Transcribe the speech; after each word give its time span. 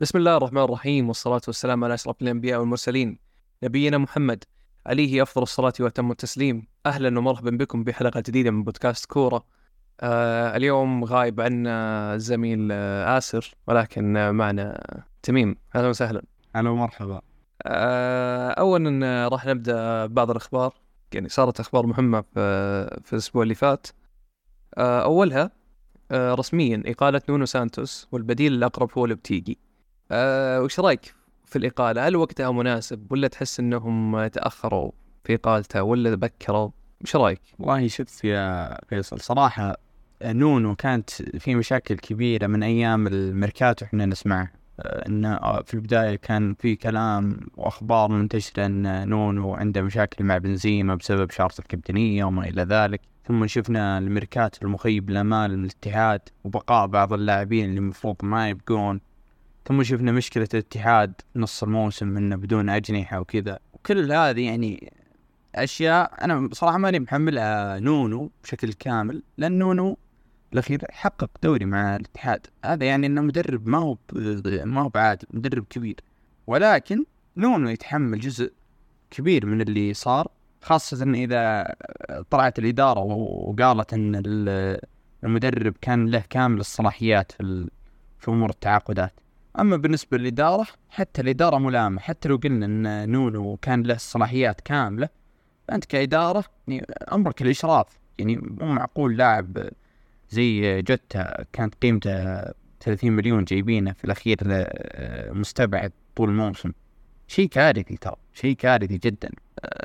بسم 0.00 0.18
الله 0.18 0.36
الرحمن 0.36 0.62
الرحيم 0.62 1.08
والصلاة 1.08 1.40
والسلام 1.46 1.84
على 1.84 1.94
أشرف 1.94 2.22
الأنبياء 2.22 2.60
والمرسلين. 2.60 3.18
نبينا 3.62 3.98
محمد 3.98 4.44
عليه 4.86 5.22
أفضل 5.22 5.42
الصلاة 5.42 5.72
وأتم 5.80 6.10
التسليم. 6.10 6.66
أهلا 6.86 7.18
ومرحبا 7.18 7.50
بكم 7.50 7.84
بحلقة 7.84 8.20
جديدة 8.20 8.50
من 8.50 8.64
بودكاست 8.64 9.06
كورة. 9.06 9.44
آه 10.00 10.56
اليوم 10.56 11.04
غايب 11.04 11.40
عنا 11.40 12.14
الزميل 12.14 12.68
آه 12.72 13.18
آسر 13.18 13.54
ولكن 13.66 14.16
آه 14.16 14.30
معنا 14.30 14.80
تميم. 15.22 15.56
أهلا 15.76 15.88
وسهلا. 15.88 16.22
هلا 16.56 16.70
ومرحبا. 16.70 17.20
آه 17.62 18.50
أولا 18.50 19.28
راح 19.28 19.46
نبدأ 19.46 20.06
ببعض 20.06 20.30
الأخبار 20.30 20.74
يعني 21.12 21.28
صارت 21.28 21.60
أخبار 21.60 21.86
مهمة 21.86 22.20
في, 22.20 23.00
في 23.04 23.12
الأسبوع 23.12 23.42
اللي 23.42 23.54
فات. 23.54 23.86
آه 24.78 25.02
أولها 25.02 25.50
آه 26.10 26.34
رسميا 26.34 26.82
إقالة 26.86 27.22
نونو 27.28 27.44
سانتوس 27.44 28.08
والبديل 28.12 28.52
الأقرب 28.52 28.90
هو 28.98 29.06
لوبتيجي. 29.06 29.65
آه 30.10 30.60
وش 30.60 30.80
رأيك 30.80 31.14
في 31.44 31.56
الإقالة؟ 31.56 32.08
هل 32.08 32.16
وقتها 32.16 32.50
مناسب 32.50 33.12
ولا 33.12 33.28
تحس 33.28 33.60
إنهم 33.60 34.26
تأخروا 34.26 34.90
في 35.24 35.34
إقالته 35.34 35.82
ولا 35.82 36.14
بكروا؟ 36.14 36.70
وش 37.02 37.16
رأيك؟ 37.16 37.40
والله 37.58 37.88
شوف 37.88 38.24
يا 38.24 38.78
فيصل 38.88 39.20
صراحة 39.20 39.76
نونو 40.22 40.74
كانت 40.74 41.10
في 41.10 41.54
مشاكل 41.54 41.96
كبيرة 41.96 42.46
من 42.46 42.62
أيام 42.62 43.06
الميركاتو 43.06 43.84
إحنا 43.84 44.06
نسمعها 44.06 44.52
آه، 44.80 45.08
إن 45.08 45.38
في 45.64 45.74
البداية 45.74 46.16
كان 46.16 46.54
في 46.54 46.76
كلام 46.76 47.40
وأخبار 47.56 48.10
منتشرة 48.10 48.66
أن 48.66 49.08
نونو 49.08 49.54
عنده 49.54 49.82
مشاكل 49.82 50.24
مع 50.24 50.38
بنزيما 50.38 50.94
بسبب 50.94 51.30
شارة 51.30 51.54
الكابتنية 51.58 52.24
وما 52.24 52.48
إلى 52.48 52.62
ذلك 52.62 53.00
ثم 53.28 53.46
شفنا 53.46 53.98
الميركاتو 53.98 54.62
المخيب 54.62 55.10
للآمال 55.10 55.58
من 55.58 55.64
الاتحاد 55.64 56.20
وبقاء 56.44 56.86
بعض 56.86 57.12
اللاعبين 57.12 57.64
اللي 57.64 57.78
المفروض 57.78 58.16
ما 58.22 58.48
يبقون 58.48 59.00
ثم 59.66 59.82
شفنا 59.82 60.12
مشكلة 60.12 60.48
الاتحاد 60.54 61.12
نص 61.36 61.62
الموسم 61.62 62.16
انه 62.16 62.36
بدون 62.36 62.68
أجنحة 62.68 63.20
وكذا. 63.20 63.58
وكل 63.72 64.12
هذه 64.12 64.46
يعني 64.46 64.92
أشياء 65.54 66.24
أنا 66.24 66.46
بصراحة 66.46 66.78
ماني 66.78 67.00
محملها 67.00 67.78
نونو 67.78 68.30
بشكل 68.42 68.72
كامل 68.72 69.22
لأن 69.38 69.58
نونو 69.58 69.98
الأخير 70.52 70.84
حقق 70.90 71.30
دوري 71.42 71.64
مع 71.64 71.96
الاتحاد. 71.96 72.46
هذا 72.64 72.86
يعني 72.86 73.06
إنه 73.06 73.20
مدرب 73.20 73.68
ما 73.68 73.78
هو 73.78 73.96
ما 74.64 74.82
هو 74.82 74.88
بعادي 74.88 75.26
مدرب 75.30 75.64
كبير. 75.70 76.00
ولكن 76.46 77.04
نونو 77.36 77.68
يتحمل 77.68 78.20
جزء 78.20 78.52
كبير 79.10 79.46
من 79.46 79.60
اللي 79.60 79.94
صار 79.94 80.28
خاصة 80.62 81.12
إذا 81.12 81.74
طلعت 82.30 82.58
الإدارة 82.58 83.00
وقالت 83.00 83.94
أن 83.94 84.22
المدرب 85.24 85.74
كان 85.80 86.06
له 86.10 86.24
كامل 86.30 86.60
الصلاحيات 86.60 87.32
في 88.18 88.28
أمور 88.28 88.50
التعاقدات. 88.50 89.20
أما 89.60 89.76
بالنسبة 89.76 90.18
للإدارة 90.18 90.66
حتى 90.90 91.22
الإدارة 91.22 91.58
ملامة. 91.58 92.00
حتى 92.00 92.28
لو 92.28 92.36
قلنا 92.36 92.66
إن 92.66 93.10
نونو 93.10 93.56
كان 93.56 93.82
له 93.82 93.96
صلاحيات 93.96 94.60
كاملة 94.60 95.08
فأنت 95.68 95.84
كإدارة 95.84 96.44
يعني 96.68 96.86
أمرك 97.12 97.42
الإشراف. 97.42 97.98
يعني 98.18 98.36
مو 98.36 98.72
معقول 98.72 99.16
لاعب 99.16 99.68
زي 100.30 100.82
جوتا 100.82 101.44
كانت 101.52 101.74
قيمته 101.82 102.42
30 102.80 103.12
مليون 103.12 103.44
جايبينه 103.44 103.92
في 103.92 104.04
الأخير 104.04 104.38
آه، 104.44 105.32
مستبعد 105.32 105.92
طول 106.16 106.28
الموسم. 106.28 106.72
شيء 107.28 107.48
كارثي 107.48 107.96
ترى 107.96 108.16
شيء 108.32 108.56
كارثي 108.56 108.98
جدا. 108.98 109.30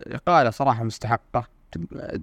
إقالة 0.08 0.50
صراحة 0.50 0.84
مستحقة. 0.84 1.48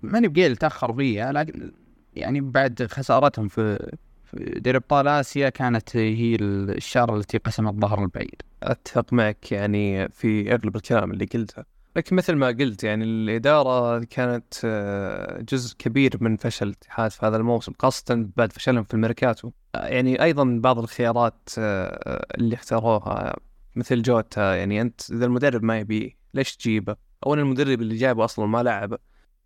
ماني 0.02 0.28
بقيل 0.28 0.56
تأخر 0.56 0.92
فيها 0.92 1.32
لكن 1.32 1.72
يعني 2.16 2.40
بعد 2.40 2.86
خسارتهم 2.90 3.48
في 3.48 3.92
دوري 4.34 4.76
ابطال 4.76 5.08
آسيا 5.08 5.48
كانت 5.48 5.96
هي 5.96 6.36
الشارة 6.40 7.16
التي 7.16 7.38
قسمت 7.38 7.74
ظهر 7.74 8.02
البعير. 8.02 8.36
أتفق 8.62 9.12
معك 9.12 9.52
يعني 9.52 10.08
في 10.08 10.54
اغلب 10.54 10.76
الكلام 10.76 11.10
اللي 11.10 11.24
قلته، 11.24 11.64
لكن 11.96 12.16
مثل 12.16 12.34
ما 12.34 12.46
قلت 12.46 12.84
يعني 12.84 13.04
الإدارة 13.04 14.04
كانت 14.04 14.54
آه، 14.64 15.40
جزء 15.40 15.76
كبير 15.76 16.16
من 16.20 16.36
فشل 16.36 16.66
الاتحاد 16.66 17.10
في 17.10 17.26
هذا 17.26 17.36
الموسم 17.36 17.72
خاصة 17.78 18.28
بعد 18.36 18.52
فشلهم 18.52 18.84
في 18.84 18.94
الميركاتو. 18.94 19.50
يعني 19.74 20.22
أيضا 20.22 20.58
بعض 20.62 20.78
الخيارات 20.78 21.48
آه، 21.58 22.26
اللي 22.38 22.54
اختاروها 22.54 23.36
مثل 23.76 24.02
جوتا 24.02 24.54
يعني 24.56 24.80
أنت 24.80 25.00
إذا 25.10 25.24
المدرب 25.24 25.62
ما 25.62 25.78
يبيه 25.78 26.10
ليش 26.34 26.56
تجيبه؟ 26.56 26.96
أو 27.26 27.34
المدرب 27.34 27.80
اللي 27.80 27.96
جايبه 27.96 28.24
أصلا 28.24 28.46
ما 28.46 28.62
لعبه. 28.62 28.98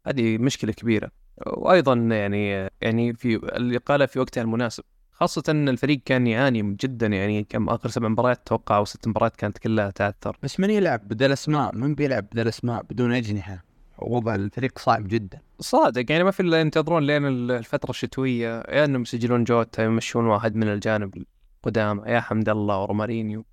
هذه 0.07 0.39
مشكلة 0.39 0.73
كبيرة. 0.73 1.11
وأيضا 1.47 1.95
يعني 1.95 2.71
يعني 2.81 3.15
في 3.15 3.35
الاقاله 3.37 4.07
في 4.07 4.19
وقتها 4.19 4.43
المناسب 4.43 4.85
خاصة 5.13 5.43
إن 5.49 5.69
الفريق 5.69 6.01
كان 6.05 6.27
يعاني 6.27 6.77
جدا 6.81 7.07
يعني 7.07 7.45
كم 7.45 7.69
آخر 7.69 7.89
سبع 7.89 8.09
مباريات 8.09 8.41
أتوقع 8.41 8.77
أو 8.77 8.85
ست 8.85 9.09
مباريات 9.09 9.37
كانت 9.37 9.59
كلها 9.59 9.91
تعثر 9.91 10.37
بس 10.43 10.61
من 10.61 10.71
يلعب 10.71 11.09
بدل 11.09 11.33
أسماء؟ 11.33 11.75
من 11.75 11.95
بيلعب 11.95 12.27
بدل 12.33 12.49
أسماء 12.49 12.83
بدون 12.83 13.13
أجنحة؟ 13.13 13.65
وضع 13.99 14.35
الفريق 14.35 14.79
صعب 14.79 15.09
جدا. 15.09 15.39
صادق 15.61 16.13
يعني 16.13 16.25
ما 16.25 16.31
في 16.31 16.41
إلا 16.41 16.61
ينتظرون 16.61 17.03
لين 17.03 17.27
الفترة 17.51 17.91
الشتوية 17.91 18.49
يا 18.49 18.65
يعني 18.69 18.85
إنهم 18.85 19.03
يسجلون 19.03 19.45
جوتا 19.45 19.85
يمشون 19.85 20.27
واحد 20.27 20.57
من 20.57 20.69
الجانب 20.69 21.25
القدامى 21.65 22.03
يا 22.07 22.21
حمد 22.21 22.49
الله 22.49 22.83
ورومارينيو 22.83 23.45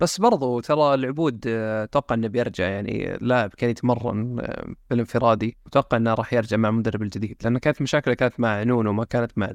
بس 0.00 0.20
برضو 0.20 0.60
ترى 0.60 0.94
العبود 0.94 1.44
آه، 1.46 1.84
أتوقع 1.84 2.14
إنه 2.14 2.28
بيرجع 2.28 2.68
يعني 2.68 3.18
لاعب 3.20 3.50
كان 3.50 3.70
يتمرن 3.70 4.40
آه، 4.40 4.74
بالانفرادي 4.90 5.56
أتوقع 5.66 5.96
إنه 5.96 6.14
راح 6.14 6.32
يرجع 6.32 6.56
مع 6.56 6.68
المدرب 6.68 7.02
الجديد 7.02 7.36
لأن 7.44 7.58
كانت 7.58 7.82
مشاكله 7.82 8.14
كانت 8.14 8.40
مع 8.40 8.62
نونو 8.62 8.92
ما 8.92 9.04
كانت 9.04 9.38
مع 9.38 9.52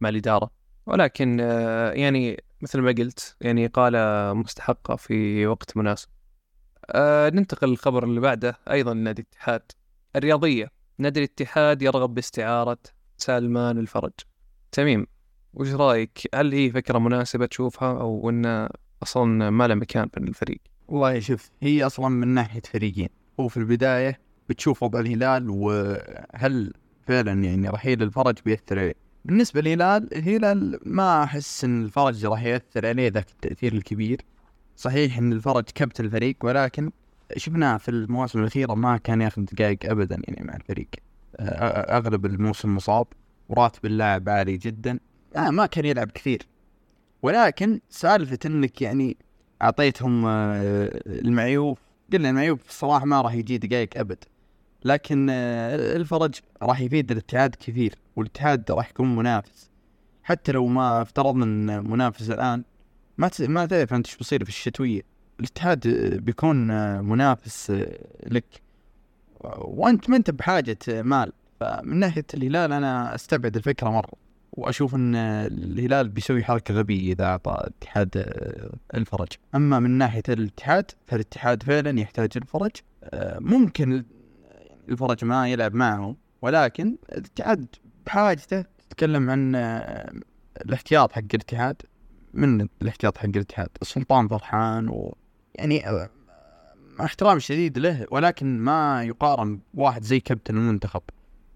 مع 0.00 0.08
الإدارة. 0.08 0.50
ولكن 0.86 1.38
آه، 1.40 1.92
يعني 1.92 2.44
مثل 2.60 2.80
ما 2.80 2.94
قلت 2.98 3.36
يعني 3.40 3.66
قال 3.66 3.94
مستحقة 4.36 4.96
في 4.96 5.46
وقت 5.46 5.76
مناسب. 5.76 6.08
ننتقل 7.34 7.68
للخبر 7.68 8.04
اللي 8.04 8.20
بعده 8.20 8.58
أيضا 8.70 8.94
نادي 8.94 9.22
الاتحاد 9.22 9.62
الرياضية. 10.16 10.70
نادي 10.98 11.20
الاتحاد 11.20 11.82
يرغب 11.82 12.14
باستعارة 12.14 12.78
سلمان 13.16 13.78
الفرج. 13.78 14.12
تميم 14.72 15.06
وش 15.54 15.68
رأيك؟ 15.72 16.28
هل 16.34 16.52
هي 16.52 16.70
فكرة 16.70 16.98
مناسبة 16.98 17.46
تشوفها 17.46 18.00
أو 18.00 18.30
إنه 18.30 18.68
أصلا 19.04 19.50
ما 19.50 19.68
له 19.68 19.74
مكان 19.74 20.08
في 20.08 20.18
الفريق. 20.18 20.60
والله 20.88 21.20
شوف 21.20 21.50
هي 21.62 21.86
أصلا 21.86 22.08
من 22.08 22.28
ناحية 22.28 22.62
فريقين. 22.72 23.08
هو 23.40 23.48
في 23.48 23.56
البداية 23.56 24.20
بتشوف 24.48 24.82
وضع 24.82 25.00
الهلال 25.00 25.50
وهل 25.50 26.72
فعلا 27.06 27.44
يعني 27.44 27.68
رحيل 27.68 28.02
الفرج 28.02 28.38
بيأثر 28.44 28.78
عليه. 28.78 28.94
بالنسبة 29.24 29.60
للهلال 29.60 30.14
الهلال 30.16 30.80
ما 30.86 31.22
أحس 31.22 31.64
إن 31.64 31.82
الفرج 31.84 32.26
راح 32.26 32.42
يأثر 32.42 32.86
عليه 32.86 33.08
ذاك 33.08 33.30
التأثير 33.30 33.72
الكبير. 33.72 34.20
صحيح 34.76 35.18
إن 35.18 35.32
الفرج 35.32 35.64
كبت 35.64 36.00
الفريق 36.00 36.36
ولكن 36.42 36.90
شفناه 37.36 37.76
في 37.76 37.90
المواسم 37.90 38.40
الأخيرة 38.40 38.74
ما 38.74 38.96
كان 38.96 39.20
ياخذ 39.20 39.42
دقائق 39.42 39.78
أبدا 39.90 40.22
يعني 40.28 40.46
مع 40.46 40.56
الفريق. 40.56 40.88
أغلب 41.40 42.26
الموسم 42.26 42.74
مصاب 42.76 43.06
وراتب 43.48 43.86
اللاعب 43.86 44.28
عالي 44.28 44.56
جدا. 44.56 44.98
آه 45.36 45.50
ما 45.50 45.66
كان 45.66 45.84
يلعب 45.84 46.10
كثير. 46.10 46.46
ولكن 47.24 47.80
سالفة 47.88 48.38
إنك 48.46 48.82
يعني 48.82 49.16
أعطيتهم 49.62 50.26
آه، 50.26 51.02
المعيوف 51.06 51.78
قلنا 52.12 52.30
المعيوف 52.30 52.68
الصراحة 52.68 53.04
ما 53.04 53.20
راح 53.20 53.34
يجي 53.34 53.58
دقائق 53.58 53.88
أبد 53.96 54.24
لكن 54.84 55.28
آه، 55.30 55.96
الفرج 55.96 56.34
راح 56.62 56.80
يفيد 56.80 57.10
الاتحاد 57.10 57.54
كثير 57.54 57.94
والاتحاد 58.16 58.70
راح 58.70 58.90
يكون 58.90 59.16
منافس. 59.16 59.70
حتى 60.22 60.52
لو 60.52 60.66
ما 60.66 61.02
افترضنا 61.02 61.44
ان 61.44 61.90
منافس 61.90 62.30
الآن 62.30 62.64
ما 63.18 63.30
ما 63.40 63.66
تعرف 63.66 63.94
أنت 63.94 64.06
إيش 64.06 64.16
بيصير 64.16 64.44
في 64.44 64.50
الشتوية. 64.50 65.02
الاتحاد 65.40 65.88
بيكون 66.24 66.56
منافس 67.04 67.72
لك. 68.26 68.62
وأنت 69.58 70.10
ما 70.10 70.16
أنت 70.16 70.30
بحاجة 70.30 70.78
مال. 70.88 71.32
فمن 71.60 71.96
ناحية 71.96 72.26
الهلال 72.34 72.72
أنا 72.72 73.14
أستبعد 73.14 73.56
الفكرة 73.56 73.90
مرة. 73.90 74.23
وأشوف 74.56 74.94
إن 74.94 75.14
الهلال 75.16 76.08
بيسوي 76.08 76.44
حركة 76.44 76.74
غبية 76.74 77.12
إذا 77.12 77.24
أعطى 77.24 77.56
الاتحاد 77.60 78.16
آه، 78.16 78.96
الفرج. 78.98 79.28
أما 79.54 79.78
من 79.80 79.90
ناحية 79.90 80.22
الاتحاد 80.28 80.90
فالاتحاد 81.06 81.62
فعلا 81.62 82.00
يحتاج 82.00 82.30
الفرج. 82.36 82.70
آه، 83.04 83.38
ممكن 83.38 84.04
الفرج 84.88 85.24
ما 85.24 85.48
يلعب 85.48 85.74
معهم 85.74 86.16
ولكن 86.42 86.96
الاتحاد 87.12 87.66
بحاجته 88.06 88.64
تتكلم 88.88 89.30
عن 89.30 89.54
آه، 89.54 90.12
الاحتياط 90.60 91.12
حق 91.12 91.22
الاتحاد. 91.34 91.82
من 92.34 92.68
الاحتياط 92.82 93.18
حق 93.18 93.24
الاتحاد؟ 93.24 93.68
السلطان 93.82 94.28
فرحان 94.28 94.88
و 94.88 95.16
يعني 95.54 95.82
مع 96.98 97.04
احترامي 97.04 97.36
الشديد 97.36 97.78
له 97.78 98.06
ولكن 98.10 98.58
ما 98.58 99.04
يقارن 99.04 99.60
بواحد 99.74 100.02
زي 100.02 100.20
كابتن 100.20 100.56
المنتخب. 100.56 101.02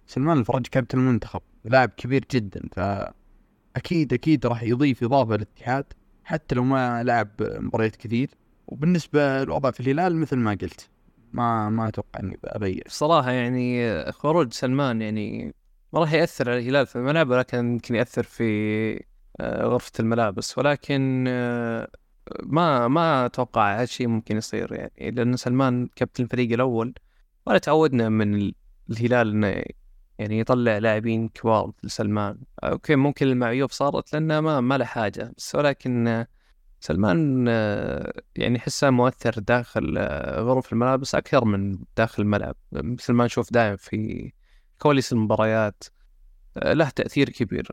سلمان 0.08 0.38
الفرج 0.38 0.66
كابتن 0.66 0.98
المنتخب 0.98 1.40
لاعب 1.64 1.88
كبير 1.96 2.24
جدا 2.30 2.60
فأكيد 2.72 4.12
أكيد 4.12 4.46
راح 4.46 4.62
يضيف 4.62 5.04
إضافة 5.04 5.34
للاتحاد 5.34 5.84
حتى 6.24 6.54
لو 6.54 6.64
ما 6.64 7.02
لعب 7.02 7.30
مباريات 7.40 7.96
كثير. 7.96 8.30
وبالنسبة 8.68 9.44
للوضع 9.44 9.70
في 9.70 9.80
الهلال 9.80 10.16
مثل 10.16 10.36
ما 10.36 10.50
قلت 10.50 10.88
ما 11.32 11.70
ما 11.70 11.88
أتوقع 11.88 12.20
إني 12.20 12.38
ابين 12.44 12.82
صراحة 12.86 13.30
يعني 13.30 14.04
خروج 14.12 14.52
سلمان 14.52 15.02
يعني 15.02 15.54
ما 15.92 16.00
راح 16.00 16.12
يأثر 16.12 16.50
على 16.50 16.58
الهلال 16.58 16.86
في 16.86 16.96
الملعب 16.96 17.30
ولكن 17.30 17.58
يمكن 17.58 17.94
يأثر 17.94 18.22
في 18.22 18.44
آه، 19.40 19.64
غرفة 19.64 19.92
الملابس 20.00 20.58
ولكن 20.58 21.24
آه، 21.28 21.88
ما 22.42 22.88
ما 22.88 23.26
أتوقع 23.26 23.82
هالشيء 23.82 24.08
ممكن 24.08 24.36
يصير 24.36 24.72
يعني 24.72 25.10
لأن 25.10 25.36
سلمان 25.36 25.88
كابتن 25.96 26.24
الفريق 26.24 26.52
الأول 26.52 26.94
ولا 27.46 27.58
تعودنا 27.58 28.08
من 28.08 28.52
الهلال 28.90 29.30
إنه 29.30 29.62
يعني 30.18 30.38
يطلع 30.40 30.78
لاعبين 30.78 31.28
كبار 31.28 31.66
مثل 31.82 31.90
سلمان. 31.90 32.38
أوكي 32.64 32.96
ممكن 32.96 33.26
المعيوب 33.26 33.70
صارت 33.70 34.12
لأنه 34.12 34.40
ما 34.40 34.60
ما 34.60 34.78
له 34.78 34.84
حاجة 34.84 35.32
بس 35.36 35.54
ولكن 35.54 36.24
سلمان 36.80 37.46
يعني 38.36 38.58
حسه 38.58 38.90
مؤثر 38.90 39.38
داخل 39.38 39.98
غرف 40.38 40.72
الملابس 40.72 41.14
أكثر 41.14 41.44
من 41.44 41.78
داخل 41.96 42.22
الملعب. 42.22 42.56
مثل 42.72 43.12
ما 43.12 43.24
نشوف 43.24 43.52
دائما 43.52 43.76
في 43.76 44.32
كواليس 44.78 45.12
المباريات 45.12 45.84
له 46.56 46.88
تأثير 46.88 47.28
كبير. 47.30 47.72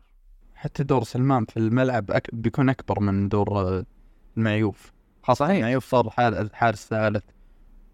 حتى 0.55 0.83
دور 0.83 1.03
سلمان 1.03 1.45
في 1.45 1.57
الملعب 1.57 2.11
أك... 2.11 2.35
بيكون 2.35 2.69
أكبر 2.69 2.99
من 2.99 3.29
دور 3.29 3.83
المعيوف 4.37 4.93
خاصة 5.23 5.45
صحيح. 5.45 5.55
المعيوف 5.55 5.85
صار 5.85 6.13
الحارس 6.19 6.87
ثالث 6.87 7.23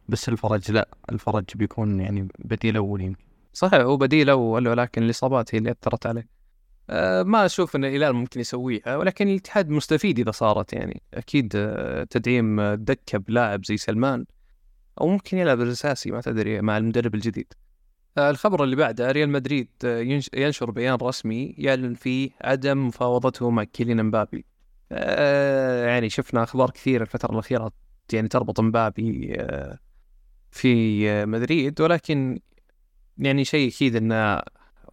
بس 0.10 0.30
الفرج 0.30 0.72
لا 0.72 0.90
الفرج 1.12 1.46
بيكون 1.56 2.00
يعني 2.00 2.28
بديل 2.40 2.76
أول 2.76 3.02
يمكن. 3.02 3.31
صحيح 3.54 3.74
هو 3.82 3.98
بديل 3.98 4.30
أول 4.30 4.68
ولكن 4.68 5.04
الإصابات 5.04 5.56
هي 5.56 5.60
اللي 5.60 5.72
أثرت 5.72 6.06
عليه. 6.06 6.28
أه 6.90 7.24
ما 7.24 7.46
أشوف 7.46 7.76
إن 7.76 7.86
الهلال 7.86 8.14
ممكن 8.14 8.40
يسويها 8.40 8.98
ولكن 8.98 9.28
الاتحاد 9.28 9.70
مستفيد 9.70 10.20
إذا 10.20 10.32
صارت 10.32 10.74
يعني. 10.74 11.02
أكيد 11.14 11.54
أه 11.56 12.04
تدعيم 12.04 12.62
دكة 12.62 13.18
بلاعب 13.18 13.66
زي 13.66 13.78
سلمان 13.78 14.26
أو 15.02 15.08
ممكن 15.08 15.38
يلعب 15.38 15.62
الأساسي 15.62 16.12
ما 16.12 16.22
تدري 16.22 16.62
مع 16.62 16.78
المدرب 16.78 17.16
الجديد. 17.16 17.54
الخبر 18.18 18.64
اللي 18.64 18.76
بعده 18.76 19.12
ريال 19.12 19.30
مدريد 19.30 19.68
آه، 19.86 20.00
ينش- 20.02 20.30
ينشر 20.34 20.72
بيان 20.72 20.98
رسمي 21.02 21.56
يعلن 21.58 21.94
فيه 21.94 22.30
عدم 22.42 22.88
مفاوضته 22.88 23.50
مع 23.50 23.64
كيليان 23.64 24.06
مبابي. 24.06 24.46
يعني 25.86 26.10
شفنا 26.10 26.44
أخبار 26.44 26.70
كثيرة 26.70 27.02
الفترة 27.02 27.32
الأخيرة 27.34 27.72
يعني 28.14 28.28
تربط 28.28 28.60
مبابي 28.60 29.38
في 30.52 31.10
آه، 31.10 31.26
مدريد 31.26 31.82
ولكن 31.82 32.40
يعني 33.22 33.46
شيء 33.46 33.70
أكيد 33.70 33.96
إن 33.96 34.42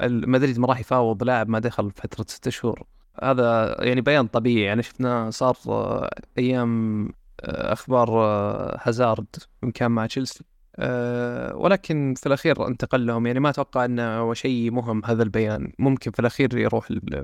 مدريد 0.02 0.58
ما 0.58 0.66
راح 0.66 0.80
يفاوض 0.80 1.22
لاعب 1.24 1.48
ما 1.48 1.58
دخل 1.58 1.90
فترة 1.90 2.24
ستة 2.28 2.50
شهور. 2.50 2.82
هذا 3.22 3.76
يعني 3.84 4.00
بيان 4.00 4.26
طبيعي. 4.26 4.62
يعني 4.64 4.82
شفناه 4.82 5.30
صار 5.30 5.56
آه، 5.68 6.10
أيام 6.38 7.04
آه، 7.40 7.72
أخبار 7.72 8.08
آه، 8.10 8.78
هازارد 8.82 9.26
من 9.62 9.70
كان 9.70 9.90
مع 9.90 10.06
تشيلسي. 10.06 10.44
أه 10.76 11.56
ولكن 11.56 12.14
في 12.16 12.26
الأخير 12.26 12.66
انتقل 12.66 13.06
لهم 13.06 13.26
يعني 13.26 13.40
ما 13.40 13.48
أتوقع 13.50 13.84
إنه 13.84 14.18
هو 14.18 14.34
شيء 14.34 14.70
مهم 14.70 15.04
هذا 15.04 15.22
البيان. 15.22 15.72
ممكن 15.78 16.10
في 16.10 16.20
الأخير 16.20 16.58
يروح 16.58 16.90
ال- 16.90 17.14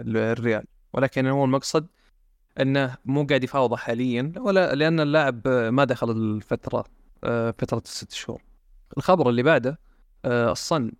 ال- 0.00 0.16
الريال. 0.16 0.64
ولكن 0.92 1.26
هو 1.26 1.44
المقصد 1.44 1.86
إنه 2.60 2.96
مو 3.04 3.24
قاعد 3.24 3.44
يفاوضه 3.44 3.76
حاليا 3.76 4.32
ولا 4.38 4.74
لأن 4.74 5.00
اللاعب 5.00 5.48
ما 5.48 5.84
دخل 5.84 6.10
الفترة 6.10 6.84
آه، 7.24 7.50
فترة 7.58 7.82
الست 7.84 8.12
شهور. 8.12 8.42
الخبر 8.96 9.28
اللي 9.30 9.42
بعده 9.42 9.70
آه، 9.70 9.78
الصن. 10.24 10.92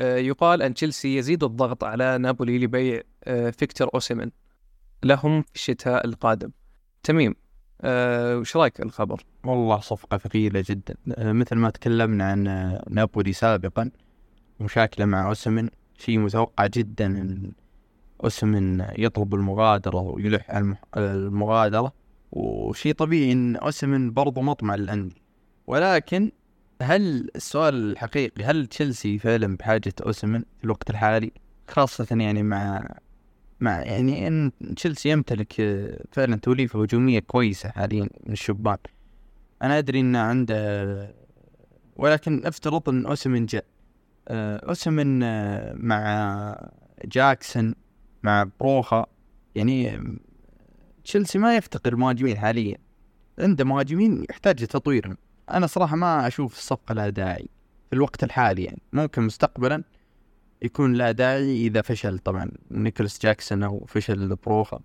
آه، 0.00 0.16
يقال 0.16 0.62
أن 0.62 0.74
تشيلسي 0.74 1.16
يزيد 1.16 1.44
الضغط 1.44 1.84
على 1.84 2.18
نابولي 2.18 2.58
لبيع 2.58 3.00
آه، 3.24 3.50
فيكتور 3.50 3.90
أوسيمن 3.94 4.30
لهم 5.02 5.42
في 5.42 5.54
الشتاء 5.54 6.06
القادم. 6.06 6.50
تميم 7.02 7.34
آه، 7.82 8.38
وش 8.38 8.56
رأيك 8.56 8.80
الخبر؟ 8.80 9.22
والله 9.44 9.80
صفقة 9.80 10.16
ثقيلة 10.18 10.64
جدا. 10.66 10.94
آه، 11.14 11.32
مثل 11.32 11.56
ما 11.56 11.70
تكلمنا 11.70 12.24
عن 12.30 12.48
آه، 12.48 12.84
نابولي 12.90 13.32
سابقا 13.32 13.90
مشاكلة 14.60 15.06
مع 15.06 15.28
أوسمن 15.28 15.68
شيء 15.98 16.18
متوقع 16.18 16.66
جدا 16.66 17.06
إن 17.06 17.52
أوسمن 18.24 18.86
يطلب 18.98 19.34
المغادرة 19.34 20.00
ويلح 20.00 20.50
على 20.50 20.76
المغادرة 20.96 21.92
وشيء 22.32 22.94
طبيعي 22.94 23.32
إن 23.32 23.56
أوسمن 23.56 24.12
برضو 24.12 24.40
مطمع 24.40 24.74
للأندية. 24.74 25.20
ولكن 25.66 26.32
هل 26.82 27.30
السؤال 27.36 27.74
الحقيقي 27.74 28.44
هل 28.44 28.66
تشيلسي 28.66 29.18
فعلا 29.18 29.56
بحاجة 29.56 29.92
أوسمن 30.06 30.40
في 30.58 30.64
الوقت 30.64 30.90
الحالي؟ 30.90 31.32
خاصة 31.68 32.06
يعني 32.10 32.42
مع 32.42 32.88
مع 33.60 33.80
يعني 33.80 34.28
إن 34.28 34.52
تشيلسي 34.76 35.08
يمتلك 35.08 35.60
آه، 35.60 36.04
فعلا 36.12 36.36
توليفة 36.36 36.82
هجومية 36.82 37.18
كويسة 37.18 37.68
حاليا 37.68 38.08
من 38.26 38.32
الشبان 38.32 38.76
أنا 39.62 39.78
أدري 39.78 40.00
إنه 40.00 40.18
عنده 40.18 41.14
ولكن 41.96 42.46
أفترض 42.46 42.88
إن 42.88 43.06
اوسمن 43.06 43.46
جاء. 43.46 43.64
آه، 44.28 44.56
اوسمن 44.56 45.22
آه، 45.22 45.74
مع 45.76 46.70
جاكسون 47.04 47.74
مع 48.22 48.46
بروخا 48.60 49.06
يعني 49.54 50.02
تشيلسي 51.04 51.38
ما 51.38 51.56
يفتقر 51.56 51.96
مهاجمين 51.96 52.38
حاليا. 52.38 52.76
عنده 53.38 53.64
مهاجمين 53.64 54.24
يحتاج 54.30 54.66
تطويرهم 54.66 55.16
أنا 55.52 55.66
صراحة 55.66 55.96
ما 55.96 56.26
أشوف 56.26 56.58
الصفقة 56.58 56.92
لها 56.92 57.08
داعي 57.08 57.48
في 57.90 57.96
الوقت 57.96 58.24
الحالي 58.24 58.64
يعني. 58.64 58.82
ممكن 58.92 59.22
مستقبلا 59.22 59.84
يكون 60.62 60.94
لها 60.94 61.10
داعي 61.12 61.66
إذا 61.66 61.82
فشل. 61.82 62.18
طبعا 62.18 62.50
نيكولاس 62.70 63.18
جاكسون 63.22 63.62
أو 63.62 63.84
فشل 63.88 64.36
برويا. 64.36 64.80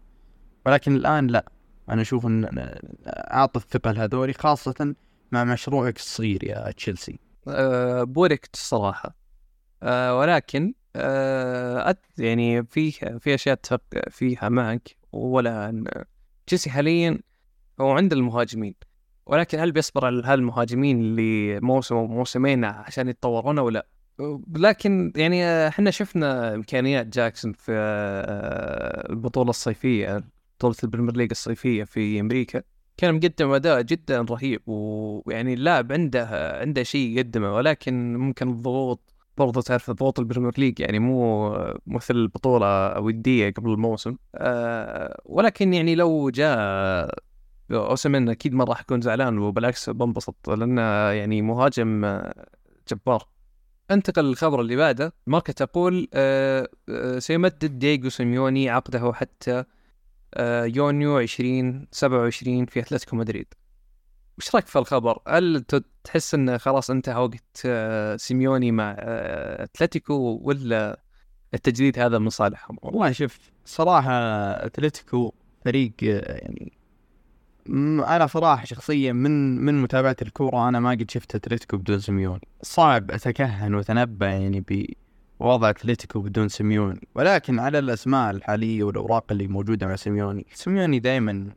ولكن 0.66 0.96
الآن 0.96 1.28
لا. 1.28 1.52
أنا 1.90 2.02
أشوف 2.02 2.26
إن 2.26 2.50
أعطي 3.08 3.60
الثقه 3.60 3.92
لهذولي 3.92 4.34
خاصة 4.34 4.96
مع 5.32 5.44
مشروعك 5.44 5.98
الصغير 5.98 6.44
يا 6.44 6.72
تشيلسي. 6.72 7.20
آه، 7.48 8.04
بوركت 8.04 8.54
الصراحة 8.54 9.16
آه، 9.84 10.18
ولكن 10.20 10.74
أت- 10.98 12.20
يعني 12.20 12.66
في 12.66 12.92
في 13.20 13.34
أشياء 13.36 13.54
أتفق 13.54 13.82
فيها 14.10 14.50
معك. 14.50 14.96
ولا 15.12 15.84
تشيلسي 16.48 16.70
حاليا 16.70 17.20
هو 17.82 17.92
عند 17.92 18.14
المهاجمين. 18.14 18.76
ولكن 19.26 19.60
هل 19.60 19.72
بيصبر 19.72 20.06
على 20.06 20.22
هالمهاجمين 20.26 21.16
لموسم 21.16 21.96
أو 21.96 22.08
موسمين 22.08 22.66
عشان 22.66 23.10
يتطورون 23.10 23.60
أو 23.60 23.70
لا؟ 23.70 23.88
لكن 24.56 25.14
يعني 25.16 25.46
آه، 25.46 25.68
إحنا 25.68 25.92
شفنا 25.92 26.56
إمكانيات 26.56 27.08
جاكسون 27.08 27.54
في 27.54 27.72
آه، 27.72 29.10
البطولة 29.10 29.50
الصيفية 29.50 30.24
بطولة 30.58 30.76
البريمير 30.84 31.18
ليج 31.18 31.30
الصيفية 31.32 31.84
في 31.84 32.20
أمريكا 32.20 32.62
كان 32.98 33.16
مقدم 33.16 33.52
أداء 33.52 33.82
جدا 33.82 34.22
رهيب 34.22 34.62
ويعني 34.68 35.54
اللاعب 35.54 35.92
عنده 35.92 36.28
عنده 36.62 36.84
شيء 36.84 37.18
يقدمه 37.18 37.56
ولكن 37.56 38.18
ممكن 38.18 38.50
الضغوط 38.50 39.14
برضو 39.38 39.62
تعرف 39.62 39.92
ضغوط 39.92 40.20
البريمير 40.20 40.52
ليج 40.58 40.80
يعني 40.80 41.00
مو 41.00 41.50
مثل 41.88 42.16
البطوله 42.16 43.00
ودية 43.00 43.50
قبل 43.50 43.72
الموسم 43.72 44.16
أه 44.36 45.22
ولكن 45.26 45.74
يعني 45.74 45.96
لو 45.96 46.30
جاء 46.30 46.58
اوسمن 47.72 48.30
أكيد 48.30 48.54
ما 48.54 48.64
راح 48.64 48.80
اكون 48.80 49.02
زعلان 49.02 49.38
وبالعكس 49.38 49.90
بنبسط 49.90 50.50
لأنه 50.50 50.82
يعني 51.10 51.42
مهاجم 51.42 52.06
آه، 52.06 52.48
جبار 52.92 53.28
أنتقل 53.92 54.26
للخبر 54.26 54.62
اللي 54.62 54.76
بعده 54.76 55.14
ماركا 55.28 55.54
تقول 55.54 56.08
آه، 56.14 56.70
آه، 56.90 57.20
سيمدد 57.20 57.80
دييغو 57.80 58.10
سيميوني 58.10 58.70
عقده 58.70 59.14
حتى 59.14 59.64
يونيو 60.66 61.20
2027 61.20 62.66
في 62.66 62.80
أتلتيكو 62.80 63.16
مدريد 63.16 63.54
وش 64.38 64.56
رأيك 64.56 64.68
في 64.68 64.80
الخبر؟ 64.80 65.20
هل 65.28 65.66
تحس 66.04 66.34
إنه 66.34 66.58
خلاص 66.58 66.90
انتهى 66.90 67.16
وقت 67.16 67.68
سيميوني 68.22 68.72
مع 68.72 68.96
أتلتيكو 69.00 70.40
ولا 70.42 71.02
التجديد 71.54 72.00
هذا 72.00 72.20
من 72.20 72.30
صالحهم؟ 72.30 72.78
والله 72.82 73.12
شوف 73.12 73.40
صراحة 73.66 74.12
أتلتيكو 74.66 75.34
فريق 75.66 75.94
يعني 76.02 76.75
أنا 77.70 78.28
صراحة 78.28 78.66
شخصيا 78.66 79.14
من 79.14 79.58
من 79.66 79.82
متابعة 79.82 80.16
الكورة 80.22 80.70
أنا 80.70 80.80
ما 80.80 80.92
قد 80.92 81.12
شفت 81.12 81.36
أتلتيكو 81.36 81.78
بدون 81.78 82.00
سيميوني 82.00 82.48
صعب 82.62 83.12
أتكهن 83.12 83.76
وأتنبأ 83.76 84.26
يعني 84.26 84.64
بوضع 85.40 85.70
أتلتيكو 85.70 86.20
بدون 86.20 86.48
سيميوني 86.48 87.08
ولكن 87.16 87.60
على 87.60 87.80
الأسماء 87.80 88.32
الحالية 88.32 88.84
والأوراق 88.84 89.32
اللي 89.32 89.48
موجودة 89.48 89.88
مع 89.88 89.96
سيميوني. 89.96 90.46
سيميوني 90.54 91.00
دائما 91.00 91.52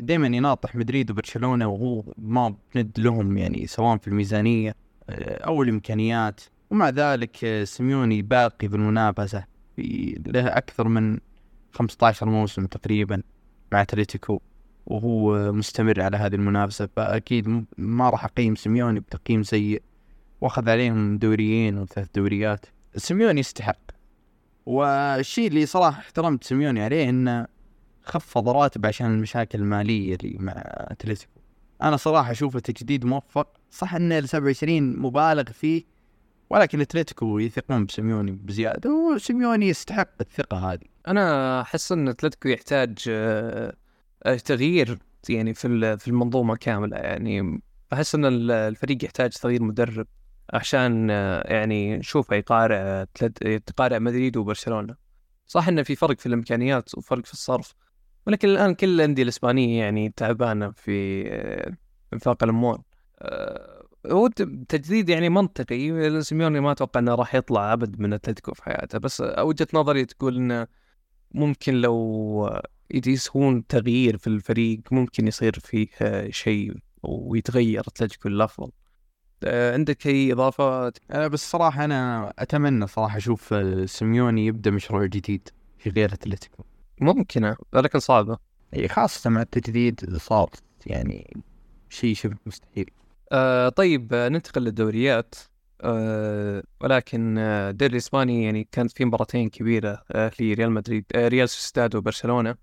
دائما 0.00 0.26
يناطح 0.26 0.76
مدريد 0.76 1.10
وبرشلونة 1.10 1.66
وهو 1.66 2.04
ما 2.18 2.30
هو 2.30 2.54
بند 2.74 3.00
لهم 3.00 3.38
يعني 3.38 3.66
سواء 3.66 3.96
في 3.96 4.08
الميزانية 4.08 4.74
آه، 5.10 5.44
أو 5.44 5.62
الإمكانيات. 5.62 6.40
ومع 6.70 6.88
ذلك 6.88 7.44
آه، 7.44 7.64
سيميوني 7.64 8.22
باقي 8.22 8.68
بالمنافسه 8.68 9.44
له 10.26 10.46
أكثر 10.46 10.88
من 10.88 11.18
15 11.72 12.28
موسم 12.28 12.66
تقريبا 12.66 13.22
مع 13.72 13.82
أتلتيكو. 13.82 14.40
وهو 14.86 15.52
مستمر 15.52 16.00
على 16.00 16.16
هذه 16.16 16.34
المنافسة 16.34 16.88
فأكيد 16.96 17.66
ما 17.78 18.10
راح 18.10 18.24
أقيم 18.24 18.54
سيميوني 18.54 19.00
بتقييم 19.00 19.42
سيء. 19.42 19.82
وأخذ 20.40 20.68
عليهم 20.68 21.18
دوريين 21.18 21.78
وثلاث 21.78 22.08
دوريات. 22.14 22.66
سيميوني 22.96 23.40
يستحق. 23.40 23.78
والشيء 24.66 25.48
اللي 25.48 25.66
صراحة 25.66 26.00
احترمت 26.00 26.44
سيميوني 26.44 26.82
عليه 26.82 27.10
إنه 27.10 27.46
خفض 28.02 28.48
راتب 28.48 28.86
عشان 28.86 29.06
المشاكل 29.06 29.58
المالية 29.58 30.14
اللي 30.14 30.36
مع 30.38 30.52
أتلتيكو. 30.66 31.40
أنا 31.82 31.96
صراحة 31.96 32.30
أشوفه 32.30 32.58
تجديد 32.58 33.04
موفق. 33.04 33.48
صح 33.70 33.94
إن 33.94 34.12
ال 34.12 34.28
27 34.28 34.96
مبالغ 34.98 35.44
فيه 35.44 35.84
ولكن 36.50 36.80
أتلتيكو 36.80 37.38
يثقون 37.38 37.86
بسيميوني 37.86 38.32
بزيادة 38.32 38.90
وسيميوني 38.90 39.68
يستحق 39.68 40.08
الثقة 40.20 40.72
هذه. 40.72 40.84
أنا 41.08 41.60
أحس 41.60 41.92
إن 41.92 42.08
أتلتيكو 42.08 42.48
يحتاج 42.48 42.98
آه، 43.08 43.74
تغيير 44.44 44.98
يعني 45.28 45.54
في 45.54 45.96
في 45.98 46.08
المنظومة 46.08 46.56
كاملة. 46.56 46.96
يعني 46.96 47.62
احس 47.92 48.14
إن 48.14 48.50
الفريق 48.50 49.04
يحتاج 49.04 49.30
تغيير 49.30 49.62
مدرب 49.62 50.06
عشان 50.52 51.08
يعني 51.44 51.96
نشوفه 51.96 52.36
يقارع 52.36 53.06
يقارع 53.42 53.98
مدريد 53.98 54.36
وبرشلونة. 54.36 54.96
صح 55.46 55.68
انه 55.68 55.82
في 55.82 55.96
فرق 55.96 56.18
في 56.18 56.26
الإمكانيات 56.26 56.94
وفرق 56.94 57.26
في 57.26 57.32
الصرف 57.32 57.74
ولكن 58.26 58.48
الآن 58.48 58.74
كل 58.74 58.88
الأندية 58.88 59.22
الإسبانية 59.22 59.80
يعني 59.82 60.12
تعبانة 60.16 60.70
في 60.70 61.26
إنفاق 62.12 62.42
الأموال. 62.42 62.78
هو 64.06 64.28
تجديد 64.68 65.08
يعني 65.08 65.28
منطقي. 65.28 66.22
سيميوني 66.22 66.60
ما 66.60 66.72
أتوقع 66.72 67.00
إنه 67.00 67.14
راح 67.14 67.34
يطلع 67.34 67.72
أبد 67.72 68.00
من 68.00 68.12
أتلتيكو 68.12 68.54
في 68.54 68.64
حياته 68.64 68.98
بس 68.98 69.20
وجهه 69.20 69.68
نظري 69.74 70.04
تقول 70.04 70.36
إنه 70.36 70.66
ممكن 71.34 71.74
لو 71.74 72.62
يسوون 72.90 73.66
تغيير 73.66 74.16
في 74.16 74.26
الفريق 74.26 74.80
ممكن 74.90 75.28
يصير 75.28 75.58
فيه 75.58 75.88
شيء 76.30 76.74
ويتغير 77.02 77.80
اتلتيكو 77.80 78.28
للافضل 78.28 78.70
آه، 79.44 79.72
عندك 79.72 80.06
أي 80.06 80.32
اضافات؟ 80.32 80.98
أنا 81.10 81.28
بس 81.28 81.50
صراحة 81.50 81.84
أنا 81.84 82.32
أتمنى 82.38 82.86
صراحة 82.86 83.16
أشوف 83.16 83.54
سيميوني 83.84 84.46
يبدأ 84.46 84.70
مشروع 84.70 85.04
جديد 85.06 85.48
في 85.78 85.90
غير 85.90 86.12
أتلتيكو. 86.12 86.64
ممكنة 87.00 87.56
لكن 87.74 87.98
صعبة. 87.98 88.38
أي 88.74 88.88
خاصة 88.88 89.30
مع 89.30 89.42
التجديد 89.42 90.16
صار 90.16 90.50
يعني 90.86 91.36
شيء 91.88 92.14
شبه 92.14 92.36
مستحيل. 92.46 92.90
آه 93.32 93.68
طيب 93.68 94.14
ننتقل 94.14 94.62
للدوريات. 94.62 95.34
آه 95.80 96.62
ولكن 96.80 97.38
آه، 97.38 97.70
الدوري 97.70 97.92
الاسباني 97.92 98.44
يعني 98.44 98.68
كانت 98.72 98.92
في 98.92 99.04
مباراتين 99.04 99.48
كبيرة 99.48 100.02
آه 100.12 100.30
لريال 100.40 100.70
مدريد 100.72 101.04
آه 101.14 101.28
ريال 101.28 101.48
سوسيداد 101.48 101.94
وبرشلونة. 101.94 102.56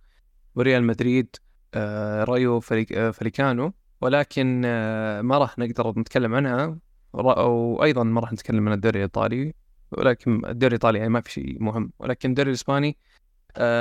وريال 0.59 0.83
مدريد 0.83 1.35
آه 1.73 2.23
رايو 2.23 2.59
فريق 2.59 2.87
آه 2.93 3.11
فاليكانو 3.11 3.73
ولكن 4.01 4.61
آه 4.65 5.21
ما 5.21 5.37
راح 5.37 5.59
نقدر 5.59 5.99
نتكلم 5.99 6.35
عنها. 6.35 6.77
وأيضا 7.13 8.03
ما 8.03 8.21
راح 8.21 8.33
نتكلم 8.33 8.67
عن 8.67 8.73
الدوري 8.73 8.97
الإيطالي. 8.97 9.53
ولكن 9.91 10.45
الدوري 10.45 10.67
الإيطالي 10.67 10.97
يعني 10.97 11.09
ما 11.09 11.21
في 11.21 11.31
شيء 11.31 11.63
مهم. 11.63 11.91
ولكن 11.99 12.29
الدوري 12.29 12.49
الإسباني 12.49 12.97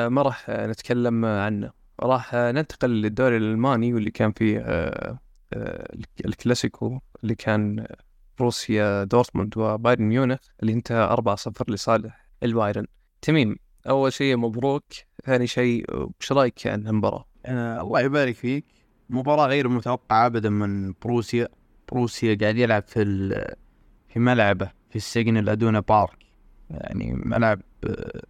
ما 0.08 0.22
راح 0.22 0.50
نتكلم 0.50 1.24
عنه. 1.24 1.70
راح 2.00 2.34
ننتقل 2.34 2.90
للدوري 2.90 3.36
الألماني 3.36 3.94
واللي 3.94 4.10
كان 4.10 4.32
فيه 4.32 4.64
الكلاسيكو 6.24 7.00
اللي 7.22 7.34
كان 7.34 7.86
بوروسيا 8.38 9.04
دورتموند 9.04 9.58
وبايرن 9.58 10.02
ميونخ 10.02 10.38
اللي 10.62 10.72
انتهى 10.72 11.16
4-0 11.16 11.70
لصالح 11.70 12.28
البايرن. 12.42 12.86
تميم. 13.22 13.56
أول 13.88 14.12
شيء 14.12 14.36
مبروك 14.36 14.84
ثاني 15.24 15.46
شيء 15.46 15.84
وش 16.20 16.32
رأيك 16.32 16.66
عن 16.66 16.86
المباراة؟ 16.86 17.24
آه 17.46 17.80
الله 17.80 18.00
يبارك 18.00 18.34
فيك. 18.34 18.64
مباراة 19.10 19.46
غير 19.46 19.68
متوقعة 19.68 20.26
ابدا 20.26 20.50
من 20.50 20.94
بوروسيا. 21.02 21.48
بوروسيا 21.92 22.38
قاعد 22.40 22.56
يلعب 22.56 22.82
في 22.82 23.04
في 24.08 24.18
ملعبه 24.18 24.70
في 24.90 24.96
السيجنال 24.96 25.36
إيدونا 25.36 25.80
بارك. 25.80 26.18
يعني 26.70 27.12
ملعب 27.24 27.60
آه، 27.84 28.22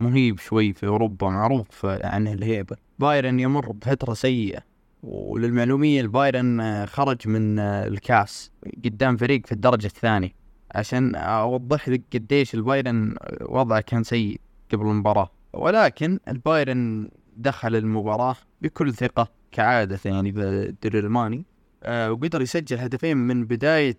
مهيب 0.00 0.38
شوي 0.38 0.72
في 0.72 0.86
أوروبا 0.86 1.28
معروف 1.30 1.86
عنه 1.86 2.32
الهيبة. 2.32 2.76
بايرن 2.98 3.40
يمر 3.40 3.72
بفترة 3.72 4.14
سيئة 4.14 4.60
وللمعلومية 5.02 6.00
البايرن 6.00 6.60
آه، 6.60 6.84
خرج 6.84 7.28
من 7.28 7.58
الكاس 7.58 8.50
قدام 8.84 9.16
فريق 9.16 9.46
في 9.46 9.52
الدرجة 9.52 9.86
الثانية. 9.86 10.30
عشان 10.74 11.14
أوضح 11.14 11.88
لك 11.88 12.02
قديش 12.14 12.54
البايرن 12.54 13.14
وضعه 13.40 13.80
كان 13.80 14.02
سيء. 14.02 14.40
قبل 14.74 14.86
المباراة. 14.86 15.30
ولكن 15.52 16.20
البايرن 16.28 17.08
دخل 17.36 17.76
المباراة 17.76 18.36
بكل 18.62 18.94
ثقة 18.94 19.28
كعادة 19.52 19.98
يعني 20.04 20.28
الدوري 20.36 20.98
الألماني 20.98 21.44
آه، 21.82 22.12
وقدر 22.12 22.42
يسجل 22.42 22.78
هدفين 22.78 23.16
من 23.16 23.44
بداية 23.44 23.96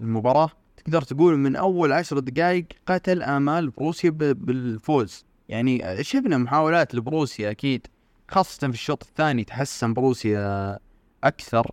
المباراة. 0.00 0.50
تقدر 0.76 1.02
تقول 1.02 1.36
من 1.36 1.56
أول 1.56 1.92
عشر 1.92 2.18
دقائق 2.18 2.66
قتل 2.86 3.22
آمال 3.22 3.70
بروسيا 3.70 4.10
بالفوز. 4.10 5.24
يعني 5.48 6.04
شفنا 6.04 6.38
محاولات 6.38 6.94
لبروسيا 6.94 7.50
أكيد. 7.50 7.86
خاصة 8.28 8.68
في 8.68 8.74
الشوط 8.74 9.04
الثاني 9.04 9.44
تحسن 9.44 9.94
بروسيا 9.94 10.78
أكثر 11.24 11.70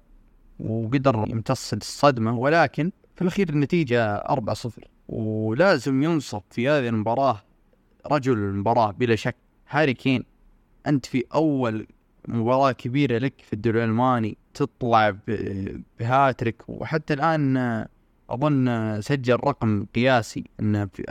وقدر 0.60 1.26
يمتص 1.30 1.74
الصدمة. 1.74 2.38
ولكن 2.38 2.92
في 3.16 3.22
الأخير 3.22 3.50
النتيجة 3.50 4.18
4-0 4.18 4.70
ولازم 5.10 6.04
ينصف 6.04 6.42
في 6.52 6.70
هذه 6.70 6.88
المباراة 6.88 7.44
رجل 8.08 8.34
المباراة 8.34 8.92
بلا 8.92 9.16
شك. 9.16 9.36
هاري 9.70 9.94
كين 9.94 10.24
أنت 10.88 11.06
في 11.06 11.24
أول 11.36 11.88
مباراة 12.28 12.72
كبيرة 12.72 13.18
لك 13.18 13.34
في 13.42 13.54
الدوري 13.54 13.84
الألماني 13.84 14.38
تطلع 14.54 15.16
بهاتريك 16.00 16.64
وحتى 16.68 17.14
الآن 17.14 17.86
أظن 18.30 19.02
سجل 19.02 19.34
رقم 19.36 19.86
قياسي 19.96 20.44
أنه 20.60 20.86
في 20.86 21.04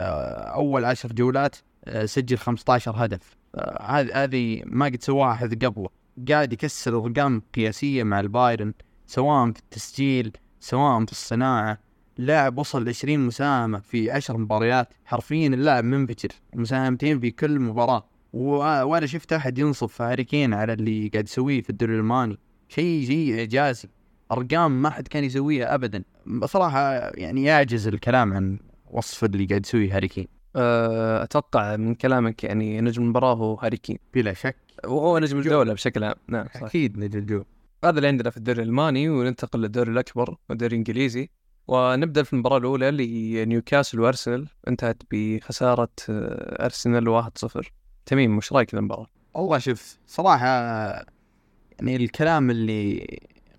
أول 0.55 0.85
عشر 0.85 1.13
جولات 1.13 1.57
سجل 2.05 2.39
15 2.39 2.93
هدف. 3.05 3.37
هذه 3.81 4.25
هذه 4.25 4.63
ما 4.67 4.87
قد 4.87 5.03
سواها 5.03 5.33
احد 5.33 5.65
قبله 5.65 5.89
قاعد 6.29 6.53
يكسر 6.53 6.97
ارقام 6.97 7.43
قياسيه 7.55 8.03
مع 8.03 8.21
البايرن 8.21 8.73
سواء 9.07 9.53
في 9.53 9.59
التسجيل 9.59 10.33
سواء 10.61 11.05
في 11.05 11.13
الصناعة. 11.13 11.79
لاعب 12.19 12.59
وصل 12.59 12.85
ل 12.85 12.89
20 12.89 13.27
مساهمة 13.27 13.79
في 13.79 14.11
10 14.11 14.37
مباريات 14.37 14.95
حرفيا 15.05 15.49
اللاعب 15.49 15.85
منفجر 15.85 16.29
مساهمتين 16.55 17.21
في 17.21 17.31
كل 17.31 17.61
مباراة. 17.61 18.09
وأنا 18.33 19.07
شفت 19.07 19.33
أحد 19.33 19.59
ينصف 19.59 20.03
هاري 20.03 20.25
كين 20.25 20.55
على 20.55 20.73
اللي 20.73 21.09
قاعد 21.09 21.25
يسويه 21.25 21.63
في 21.63 21.71
الدوري 21.71 21.95
الألماني. 21.95 22.39
شيء 22.69 23.07
شيء 23.07 23.39
إعجازي. 23.39 23.89
أرقام 24.33 24.83
ما 24.83 24.91
حد 24.91 25.09
كان 25.09 25.25
يسويها 25.25 25.75
ابدا. 25.75 26.05
بصراحة 26.27 26.93
يعني 27.15 27.45
يعجز 27.45 27.89
الكلام 27.89 28.33
عن 28.33 28.59
وصف 28.91 29.25
اللي 29.25 29.45
قاعد 29.45 29.67
يسويه 29.67 29.97
هاري 29.97 30.09
كين 30.09 30.29
آه، 30.57 31.23
أتوقع 31.23 31.77
من 31.77 31.95
كلامك 31.95 32.45
يعني 32.45 32.81
نجم 32.81 33.03
المباراة 33.03 33.35
هو 33.35 33.55
هاري 33.55 33.77
كين 33.77 33.99
بلا 34.15 34.33
شك. 34.33 34.57
وهو 34.85 35.19
نجم 35.19 35.39
الجوله 35.39 35.73
بشكل 35.73 36.05
عام. 36.05 36.15
نعم 36.29 36.47
صح. 36.55 36.63
أكيد 36.63 36.99
نجم 36.99 37.19
الجوله 37.19 37.45
هذا 37.85 37.97
اللي 37.97 38.09
عندنا 38.09 38.31
في 38.31 38.37
الدوري 38.37 38.63
الألماني 38.63 39.09
وننتقل 39.09 39.61
للدوري 39.61 39.91
الأكبر 39.91 40.37
والدوري 40.49 40.73
الإنجليزي. 40.73 41.31
ونبدأ 41.69 42.23
في 42.23 42.33
المباراة 42.33 42.59
الأولى 42.59 42.89
اللي 42.89 43.45
نيوكاسل 43.45 44.01
وأرسنال. 44.01 44.49
انتهت 44.69 45.03
بخسارة 45.11 45.89
آه، 46.11 46.65
أرسنال 46.65 47.09
1-0 47.09 47.73
تميم 48.07 48.37
وش 48.37 48.53
رأيك 48.53 48.75
المباراة؟ 48.75 49.07
والله 49.35 49.59
شوف 49.59 49.99
صراحة 50.07 50.47
يعني 50.47 51.97
الكلام 51.97 52.51
اللي 52.51 53.07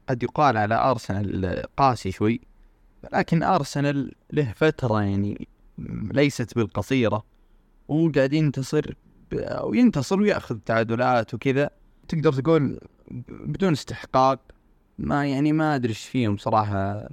قد 0.09 0.23
يقال 0.23 0.57
على 0.57 0.75
أرسنال 0.75 1.63
قاسي 1.77 2.11
شوي 2.11 2.41
لكن 3.13 3.43
أرسنال 3.43 4.11
له 4.33 4.53
فترة 4.55 5.01
يعني 5.01 5.47
ليست 6.11 6.55
بالقصيرة 6.55 7.23
وقاعد 7.87 8.33
ينتصر 8.33 8.93
وينتصر 9.63 10.19
ويأخذ 10.19 10.57
تعادلات 10.57 11.33
وكذا. 11.33 11.69
تقدر 12.07 12.33
تقول 12.33 12.79
بدون 13.29 13.71
استحقاق 13.71 14.39
ما 14.97 15.25
يعني 15.25 15.51
ما 15.53 15.75
أدري 15.75 15.89
إيش 15.89 16.05
فيهم 16.05 16.37
صراحة. 16.37 17.09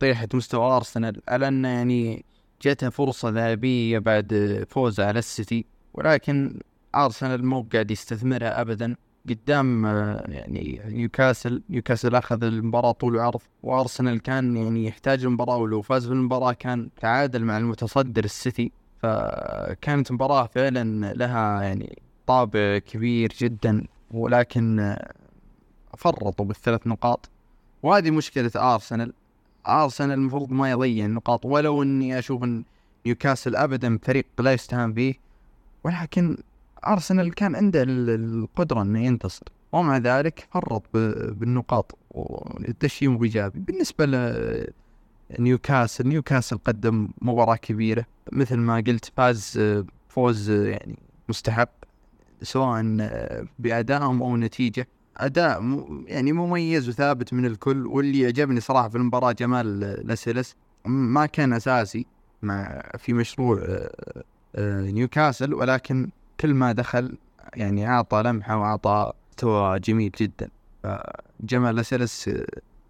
طيحة 0.00 0.28
مستوى 0.34 0.76
أرسنال 0.76 1.22
على 1.28 1.48
انه 1.48 1.68
يعني 1.68 2.24
جاتها 2.62 2.90
فرصة 2.90 3.28
ذهبية 3.28 3.98
بعد 3.98 4.64
فوزه 4.68 5.06
على 5.06 5.18
السيتي 5.18 5.64
ولكن 5.94 6.60
أرسنال 6.94 7.46
مو 7.46 7.66
قاعد 7.72 7.90
يستثمرها 7.90 8.60
ابدا. 8.60 8.96
قدام 9.28 9.84
يعني 10.28 10.80
نيوكاسل 10.84 11.62
نيوكاسل 11.70 12.14
أخذ 12.14 12.44
المباراة 12.44 12.92
طول 12.92 13.16
وعرض 13.16 13.40
وأرسنال 13.62 14.22
كان 14.22 14.56
يعني 14.56 14.86
يحتاج 14.86 15.24
المباراة 15.24 15.56
ولو 15.56 15.82
فاز 15.82 16.06
بالمباراة 16.06 16.52
كان 16.52 16.88
تعادل 17.00 17.44
مع 17.44 17.58
المتصدر 17.58 18.24
السيتي. 18.24 18.72
فكانت 19.02 20.12
مباراة 20.12 20.46
فعلا 20.46 21.14
لها 21.14 21.62
يعني 21.62 21.98
طابع 22.26 22.78
كبير 22.78 23.32
جدا 23.38 23.86
ولكن 24.10 24.96
فرطوا 25.96 26.44
بالثلاث 26.44 26.86
نقاط. 26.86 27.30
وهذه 27.82 28.10
مشكلة 28.10 28.50
أرسنال. 28.56 29.12
ارسنال 29.66 30.18
المفروض 30.18 30.52
ما 30.52 30.70
يضيع 30.70 31.04
النقاط 31.04 31.46
ولو 31.46 31.82
إني 31.82 32.18
أشوف 32.18 32.44
إن 32.44 32.64
نيوكاسل 33.06 33.56
ابدا 33.56 33.98
فريق 34.02 34.26
لا 34.38 34.52
يستهان 34.52 34.92
به 34.92 35.14
ولكن 35.84 36.36
أرسنال 36.86 37.34
كان 37.34 37.56
عنده 37.56 37.84
القدرة 37.88 38.82
إنه 38.82 39.04
ينتصر. 39.04 39.46
ومع 39.72 39.96
ذلك 39.96 40.48
فرط 40.52 40.82
بالنقاط 40.92 41.98
والتشييم 42.10 43.18
بايجابي 43.18 43.58
بالنسبة 43.58 44.06
لنيوكاسل 45.38 46.08
نيوكاسل 46.08 46.58
قدم 46.58 47.08
مباراة 47.22 47.56
كبيرة. 47.56 48.06
مثل 48.32 48.56
ما 48.56 48.76
قلت 48.86 49.12
فاز 49.16 49.60
فوز 50.08 50.50
يعني 50.50 50.98
مستحق 51.28 51.70
سواء 52.42 52.82
بأدائهم 53.58 54.22
أو 54.22 54.36
نتيجة. 54.36 54.88
أداء 55.20 55.62
يعني 56.06 56.32
مميز 56.32 56.88
وثابت 56.88 57.32
من 57.32 57.46
الكل 57.46 57.86
واللي 57.86 58.26
عجبني 58.26 58.60
صراحة 58.60 58.88
في 58.88 58.96
المباراة 58.96 59.32
جمال 59.32 59.80
لاسيلس 59.80 60.56
ما 60.84 61.26
كان 61.26 61.52
أساسي 61.52 62.06
مع 62.42 62.82
في 62.98 63.12
مشروع 63.12 63.88
نيوكاسل 64.58 65.54
ولكن 65.54 66.10
كل 66.40 66.54
ما 66.54 66.72
دخل 66.72 67.18
يعني 67.54 67.88
أعطى 67.88 68.22
لمحة 68.22 68.56
وأعطى 68.56 69.12
مستوى 69.30 69.80
جميل 69.80 70.10
جدا. 70.20 70.50
جمال 71.40 71.74
لاسيلس 71.76 72.30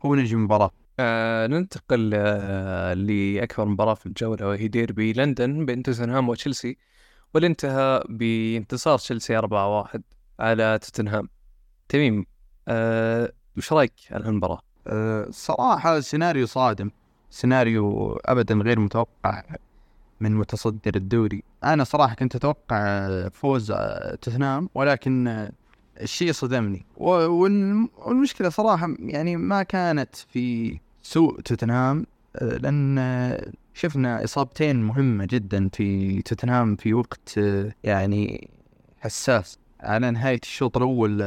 هو 0.07 0.15
نجم 0.15 0.39
المباراة. 0.39 0.71
آه 1.01 1.47
ننتقل 1.47 2.11
آه 2.15 2.95
لأكبر 2.95 3.65
مباراة 3.65 3.95
في 3.95 4.07
الجولة 4.07 4.49
وهي 4.49 4.69
ديربي 4.69 5.13
لندن 5.13 5.67
بين 5.67 5.83
توتنهام 5.83 6.29
وتشيلسي 6.29 6.77
واللي 7.35 7.47
انتهى 7.47 8.05
بانتصار 8.09 8.99
تشيلسي 8.99 9.39
4-1 9.39 10.01
على 10.41 10.79
توتنهام. 10.83 11.29
تميم 11.91 12.27
آه 12.69 13.33
وش 13.57 13.73
رأيك 13.73 13.93
على 14.11 14.25
المباراة؟ 14.25 14.61
أه 14.87 15.27
صراحة 15.31 16.01
سيناريو 16.01 16.47
صادم 16.47 16.91
سيناريو 17.31 18.13
أبدا 18.25 18.55
غير 18.55 18.81
متوقع 18.81 19.43
من 20.21 20.35
متصدر 20.37 20.97
الدوري. 20.97 21.43
أنا 21.65 21.85
صراحة 21.85 22.15
كنت 22.15 22.37
أتوقع 22.37 23.09
فوز 23.29 23.73
توتنهام 24.23 24.69
ولكن 24.75 25.49
الشيء 26.01 26.33
صدمني. 26.33 26.87
والمشكلة 26.97 28.49
صراحة 28.49 28.89
يعني 28.99 29.37
ما 29.37 29.63
كانت 29.63 30.17
في 30.17 30.79
سوء 31.03 31.41
توتنهام 31.41 32.07
لأن 32.41 33.37
شفنا 33.75 34.25
إصابتين 34.25 34.83
مهمة 34.83 35.27
جدا 35.31 35.69
في 35.69 36.23
توتنهام 36.23 36.77
في 36.77 36.95
وقت 36.95 37.41
يعني 37.85 38.51
حساس. 39.01 39.59
على 39.81 40.11
نهاية 40.11 40.41
الشوط 40.43 40.77
الأول 40.77 41.23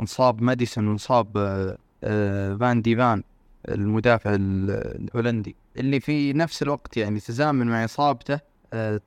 انصاب 0.00 0.42
ماديسون 0.42 0.88
وانصاب 0.88 1.32
فان 2.60 2.82
ديفان 2.82 3.22
المدافع 3.68 4.30
الهولندي 4.34 5.56
اللي 5.76 6.00
في 6.00 6.32
نفس 6.32 6.62
الوقت 6.62 6.96
يعني 6.96 7.20
تزامن 7.20 7.66
مع 7.66 7.84
إصابته 7.84 8.40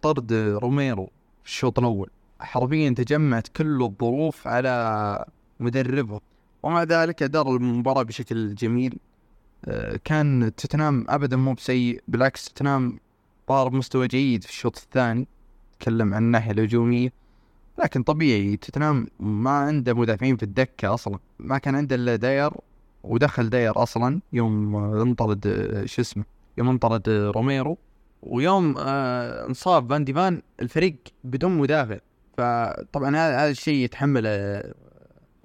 طرد 0.01 0.33
روميرو 0.33 1.05
في 1.43 1.49
الشوط 1.49 1.79
الأول. 1.79 2.09
حرفيا 2.39 2.89
تجمعت 2.89 3.47
كل 3.47 3.81
الظروف 3.83 4.47
على 4.47 5.25
مدربه. 5.59 6.21
ومع 6.63 6.83
ذلك 6.83 7.23
أدار 7.23 7.55
المباراة 7.55 8.03
بشكل 8.03 8.55
جميل. 8.55 8.99
آه، 9.65 9.99
كان 10.03 10.51
توتنهام 10.57 11.05
أبدا 11.09 11.37
مو 11.37 11.53
بسيء 11.53 12.01
بالعكس 12.07 12.45
توتنهام 12.45 12.99
ظهر 13.49 13.67
بمستوى 13.67 14.07
جيد 14.07 14.43
في 14.43 14.49
الشوط 14.49 14.77
الثاني. 14.77 15.27
تكلم 15.79 16.13
عن 16.13 16.23
الناحية 16.23 16.51
الهجومية. 16.51 17.09
لكن 17.79 18.03
طبيعي 18.03 18.57
توتنهام 18.57 19.07
ما 19.19 19.49
عنده 19.49 19.93
مدافعين 19.93 20.37
في 20.37 20.43
الدكة 20.43 20.93
أصلا. 20.93 21.19
ما 21.39 21.57
كان 21.57 21.75
عنده 21.75 21.95
إلا 21.95 22.15
داير 22.15 22.51
ودخل 23.03 23.49
داير 23.49 23.83
أصلا 23.83 24.21
يوم 24.33 24.75
انطرد 24.75 25.47
آه، 25.47 25.85
شو 25.85 26.01
اسمه 26.01 26.23
يوم 26.57 26.69
انطرد 26.69 27.09
روميرو 27.09 27.77
ويوم 28.21 28.75
آه 28.77 29.47
انصاب 29.47 29.89
فان 29.89 30.05
دي 30.05 30.20
فين 30.20 30.41
الفريق 30.61 30.95
بدون 31.23 31.57
مدافع. 31.57 31.97
فطبعا 32.37 33.15
هذا 33.15 33.49
الشيء 33.49 33.83
يتحمله 33.83 34.63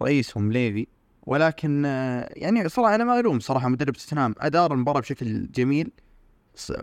رئيسهم 0.03 0.53
ليفي. 0.53 0.87
ولكن 1.27 1.85
آه، 1.87 2.29
يعني 2.37 2.69
صراحة 2.69 2.95
أنا 2.95 3.05
ما 3.05 3.21
ألوم 3.21 3.41
صراحة 3.41 3.69
مدرب 3.69 3.95
توتنهام. 3.95 4.35
ادار 4.39 4.73
المباراة 4.73 5.01
بشكل 5.01 5.51
جميل. 5.51 5.91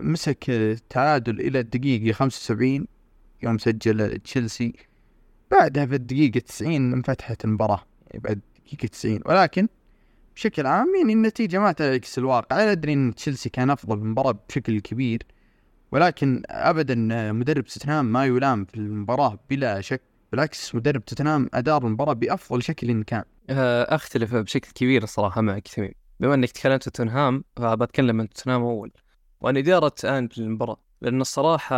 مسك 0.00 0.50
التعادل 0.50 1.40
إلى 1.40 1.60
الدقيقة 1.60 2.12
75 2.12 2.86
يوم 3.42 3.58
سجل 3.58 4.18
تشيلسي. 4.18 4.89
بعدها 5.50 5.86
في 5.86 5.94
الدقيقة 5.94 6.40
90 6.40 6.92
انفتحت 6.92 7.44
المباراة 7.44 7.84
يعني 8.10 8.22
بعد 8.24 8.40
دقيقة 8.66 8.86
90 8.86 9.20
ولكن 9.26 9.68
بشكل 10.36 10.66
عام 10.66 10.94
يعني 11.00 11.12
النتيجة 11.12 11.58
ما 11.58 11.72
تعكس 11.72 12.18
الواقع. 12.18 12.62
أنا 12.62 12.72
أدري 12.72 12.92
أن 12.92 13.14
تشيلسي 13.14 13.48
كان 13.48 13.70
أفضل 13.70 13.98
المباراة 13.98 14.38
بشكل 14.48 14.80
كبير 14.80 15.22
ولكن 15.92 16.42
ابدا 16.50 16.94
مدرب 17.32 17.64
توتنهام 17.64 18.12
ما 18.12 18.26
يلام 18.26 18.64
في 18.64 18.74
المباراة 18.74 19.38
بلا 19.50 19.80
شك 19.80 20.02
بالعكس 20.32 20.74
مدرب 20.74 21.04
توتنهام 21.04 21.50
أدار 21.54 21.86
المباراة 21.86 22.12
بأفضل 22.12 22.62
شكل 22.62 23.02
كان. 23.02 23.24
أه، 23.50 23.94
أختلف 23.94 24.34
بشكل 24.34 24.72
كبير 24.72 25.02
الصراحه 25.02 25.40
معك 25.40 25.68
ثمين 25.68 25.92
بما 26.20 26.34
إنك 26.34 26.50
تكلمت 26.50 26.82
توتنهام 26.82 27.44
فبتكلم 27.56 28.20
عن 28.20 28.28
توتنهام 28.28 28.62
أول. 28.62 28.92
وعن 29.40 29.56
إدارة 29.56 29.94
ان 30.04 30.28
للمباراة 30.38 30.76
لأن 31.00 31.20
الصراحة 31.20 31.76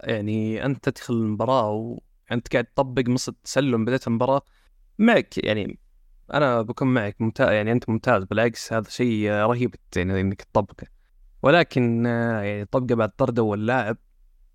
يعني 0.00 0.66
أنت 0.66 0.88
تدخل 0.88 1.14
المباراة 1.14 1.98
وانت 2.32 2.52
قاعد 2.52 2.64
تطبق 2.64 3.08
نص 3.08 3.28
التسلم 3.28 3.84
بدايه 3.84 4.00
المباراة. 4.06 4.42
معك 4.98 5.38
يعني 5.44 5.78
أنا 6.34 6.62
بكون 6.62 6.88
معك 6.94 7.16
ممتاز 7.20 7.52
يعني 7.52 7.72
أنت 7.72 7.88
ممتاز 7.88 8.24
بالعكس 8.24 8.72
هذا 8.72 8.88
شيء 8.90 9.30
رهيب 9.30 9.74
يعني 9.96 10.20
إنك 10.20 10.42
تطبقه. 10.42 10.86
ولكن 11.42 12.06
آه، 12.06 12.42
يعني 12.42 12.64
طبقه 12.64 12.94
بعد 12.94 13.10
طرد 13.10 13.38
اول 13.38 13.66
لاعب 13.66 13.96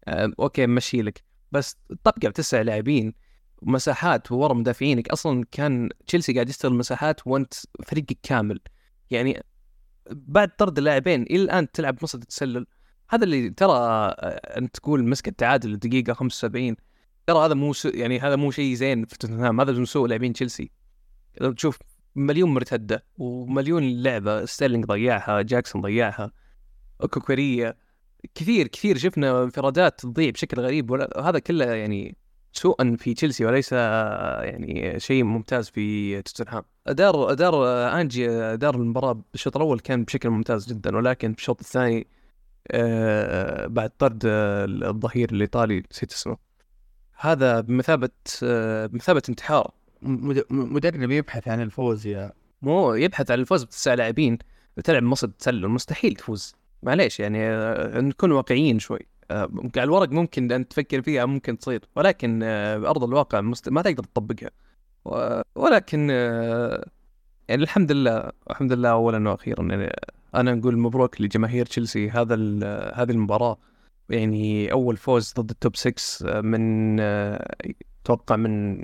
آه، 0.08 0.32
أوكي 0.40 0.68
مشي 0.68 1.02
لك. 1.02 1.24
بس 1.52 1.78
طبقه 2.04 2.30
بتسع 2.30 2.62
لاعبين 2.62 3.14
مساحات 3.62 4.32
ورا 4.32 4.54
مدافعينك. 4.54 5.10
أصلا 5.10 5.46
كان 5.52 5.90
تشيلسي 6.08 6.34
قاعد 6.34 6.50
يستغل 6.50 6.74
مساحات 6.74 7.28
وأنت 7.28 7.54
فريقك 7.86 8.18
كامل. 8.24 8.60
يعني 9.12 9.44
بعد 10.12 10.50
طرد 10.56 10.78
اللاعبين 10.78 11.24
إلى 11.24 11.42
الآن 11.42 11.72
تلعب 11.72 11.98
نص 12.04 12.16
التسلل 12.16 12.68
هذا 13.10 13.24
اللي 13.24 13.50
ترى 13.50 13.74
آه، 13.74 14.58
انت 14.58 14.78
تقول 14.78 15.10
مسك 15.10 15.28
التعادل 15.28 15.74
الدقيقه 15.74 16.14
75 16.14 16.76
ترى 17.28 17.46
هذا 17.46 17.54
مو 17.54 17.74
يعني 17.86 18.20
هذا 18.20 18.36
مو 18.36 18.52
شيء 18.52 18.74
زين 18.74 19.06
في 19.06 19.18
توتنهام. 19.18 19.62
هذا 19.62 19.72
من 19.72 19.86
سوء 19.86 20.08
لاعبين 20.08 20.34
تشيلسي. 20.34 20.72
لو 21.42 21.52
تشوف 21.52 21.80
مليون 22.16 22.54
مرتدة 22.54 23.06
ومليون 23.18 24.04
لعبة 24.04 24.46
ستيرلينج 24.46 24.86
ضيعها 24.86 25.42
جاكسون 25.42 25.82
ضيعها 25.82 26.32
كوكوريا 27.10 27.76
كثير 28.36 28.68
كثير 28.68 28.98
شفنا 28.98 29.44
انفرادات 29.44 30.00
تضيع 30.00 30.30
بشكل 30.30 30.62
غريب. 30.62 30.92
وهذا 30.92 31.40
كله 31.40 31.66
يعني 31.66 32.18
سوءا 32.54 32.96
في 33.00 33.14
تشيلسي 33.14 33.46
وليس 33.46 33.72
يعني 33.72 35.00
شيء 35.00 35.24
ممتاز 35.24 35.70
في 35.70 36.22
توتنهام. 36.22 36.64
ادار 36.88 37.32
ادار 37.32 37.68
آنجي 38.02 38.30
ادار 38.30 38.76
المباراة 38.76 39.22
بالشوط 39.32 39.56
الأول 39.56 39.80
كان 39.80 40.04
بشكل 40.04 40.30
ممتاز 40.30 40.68
جدا. 40.68 40.96
ولكن 40.98 41.32
بالشوط 41.34 41.60
الثاني 41.60 42.08
آه، 42.72 43.68
بعد 43.68 43.90
طرد 43.90 44.22
الظهير 44.26 45.30
الإيطالي 45.32 45.84
نسيت 45.92 46.12
اسمه. 46.12 46.47
هذا 47.20 47.62
بمثابة 47.62 48.10
بمثابة 48.88 49.22
انتحار. 49.30 49.72
مدرب 50.50 51.12
يبحث 51.12 51.48
عن 51.48 51.62
الفوز 51.62 52.08
يا. 52.08 52.32
مو 52.62 52.94
يبحث 52.94 53.32
عن 53.32 53.40
الفوز 53.40 53.64
بتسع 53.64 53.94
لاعبين 53.94 54.38
وتلعب 54.78 55.04
مصد 55.04 55.32
تسلل 55.32 55.68
مستحيل 55.68 56.16
تفوز. 56.16 56.56
معليش 56.84 57.20
يعني 57.20 57.40
آه، 57.42 58.02
نكون 58.02 58.32
واقعيين 58.32 58.80
شوي. 58.80 59.00
آه، 59.32 59.50
على 59.78 59.84
الورق 59.84 60.10
ممكن 60.10 60.52
ان 60.52 60.68
تفكر 60.68 61.02
فيها 61.02 61.26
ممكن 61.26 61.58
تصير. 61.58 61.82
ولكن 61.96 62.40
آه، 62.44 62.78
بارض 62.78 63.04
الواقع 63.04 63.42
ما 63.42 63.82
تقدر 63.82 64.04
تطبقها. 64.04 64.50
ولكن 65.56 66.10
يعني 67.48 67.64
الحمد 67.64 67.92
لله 67.92 68.32
الحمد 68.50 68.74
لله 68.74 68.90
اولا 68.90 69.30
وأخيرا. 69.30 69.64
يعني 69.64 69.96
أنا 70.36 70.56
نقول 70.56 70.78
مبروك 70.78 71.22
لجماهير 71.22 71.66
تشيلسي 71.66 72.10
هذا 72.10 72.36
هذه 72.94 73.12
المباراة. 73.12 73.58
يعني 74.10 74.72
أول 74.72 74.98
فوز 74.98 75.34
ضد 75.40 75.50
التوب 75.50 75.76
6 75.76 76.42
من 76.42 77.00
أتوقع 77.00 78.36
من 78.36 78.84